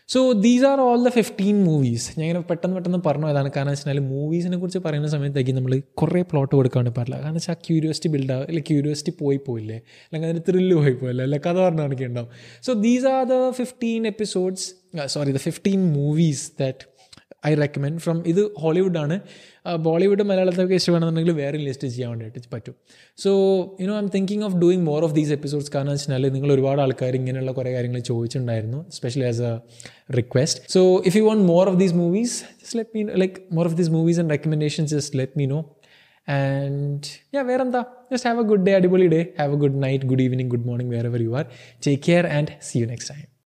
So 0.09 0.33
these 0.43 0.65
are 0.65 0.79
all 0.81 1.01
the 1.05 1.11
fifteen 1.11 1.57
movies 1.65 2.05
ഞാൻ 2.13 2.25
ഇങ്ങനെ 2.27 2.41
പെട്ടെന്ന് 2.51 2.77
പെട്ടെന്ന് 2.77 3.01
പറഞ്ഞു 3.07 3.27
അതാണ്. 3.27 3.49
കാരണം 3.57 3.73
വെച്ചാൽ 3.73 3.99
മൂവീസിനെ 4.13 4.57
കുറിച്ച് 4.57 4.79
പറയുന്ന 4.79 5.09
സമയത്തേക്ക് 5.09 5.53
നമ്മൾ 5.53 5.73
കുറേ 5.95 6.23
പ്ലോട്ട് 6.31 6.53
കൊടുക്കാൻ 6.55 6.85
പറ്റില്ല 6.89 7.17
കാരണം 7.17 7.37
വെച്ചാൽ 7.37 7.59
ക്യൂരിയോസിറ്റി 7.67 8.09
ബിൽഡ് 8.09 8.33
ആവും 8.33 8.45
അല്ലെങ്കിൽ 8.45 8.69
ക്യൂരിയോസിറ്റി 8.71 9.13
പോയി 9.21 9.41
പോയില്ലേ 9.47 9.79
അല്ലെങ്കിൽ 10.07 10.29
അതിന് 10.29 10.45
ത്രില്ല് 10.49 10.77
പോയി 10.77 10.95
പോയില്ലേ 10.95 11.25
അല്ലെ? 11.25 11.39
കഥ 11.39 11.57
പറഞ്ഞ 11.59 11.81
കാണിക്കുന്നുണ്ടാവും 11.81 12.31
so 12.65 12.73
these 12.87 13.07
are 13.15 13.23
the 13.27 13.39
fifteen 13.53 14.03
episodes 14.07 14.67
sorry 15.09 15.33
the 15.33 15.43
fifteen 15.47 15.83
movies 15.93 16.47
that 16.61 16.85
I 17.47 17.55
recommend 17.55 17.99
from 17.99 18.23
ഇത് 18.27 18.51
ഹോളിവുഡാണ്. 18.61 19.21
ബോളിവുഡ് 19.77 20.23
മലയാളത്തൊക്കെ 20.23 20.75
ഇഷ്ടമാണെന്നുണ്ടെങ്കിൽ 20.75 21.33
വേറെ 21.33 21.59
ലിസ്റ്റ് 21.59 21.89
ചെയ്യാൻ 21.89 22.11
വേണ്ടിയിട്ട് 22.11 22.49
പറ്റും. 22.55 22.75
So 23.19 23.31
you know 23.81 23.95
I'm 23.99 24.09
thinking 24.15 24.43
of 24.43 24.57
doing 24.57 24.83
more 24.83 25.05
of 25.05 25.15
these 25.15 25.33
episodes 25.33 25.73
കാരണം 25.75 25.93
വെച്ചാൽ 25.93 26.29
നിങ്ങൾ 26.29 26.53
ഒരുപാട് 26.53 26.81
ആൾക്കാർ 26.81 27.15
ഇങ്ങനെയുള്ള 27.17 27.53
കുറേ 27.53 27.73
കാര്യങ്ങൾ 27.73 28.01
ചോദിച്ചിട്ടുണ്ടായിരുന്നു 28.01 28.91
specially 28.91 29.29
as 29.29 29.43
a 29.43 29.55
request 30.17 30.73
so 30.73 31.03
if 31.07 31.17
you 31.17 31.23
want 31.23 31.45
more 31.45 31.69
of 31.69 31.79
these 31.79 31.95
movies 31.95 32.37
just 32.63 32.79
let 32.79 32.97
me 32.99 33.03
like 33.03 33.35
more 33.53 33.67
of 33.67 33.77
these 33.77 33.91
movies 33.91 34.21
and 34.21 34.31
recommendations 34.31 34.95
just 34.95 35.19
let 35.19 35.39
me 35.39 35.47
know 35.47 35.61
and 36.29 37.07
ഞാൻ 37.35 37.47
വേറെ 37.47 37.63
എന്താ 37.63 37.83
just 38.13 38.29
have 38.29 38.41
a 38.41 38.43
good 38.43 38.67
day 38.67 38.75
അടിപൊളി 38.75 39.07
day 39.07 39.21
have 39.41 39.53
a 39.53 39.57
good 39.57 39.83
night 39.83 40.07
good 40.07 40.23
evening 40.23 40.51
good 40.51 40.67
morning 40.67 40.95
where 40.97 41.07
ever 41.07 41.23
you 41.23 41.37
are 41.37 41.47
take 41.87 42.03
care 42.09 42.27
and 42.27 42.49
see 42.63 42.79
you 42.79 42.87
next 42.87 43.15
time 43.15 43.29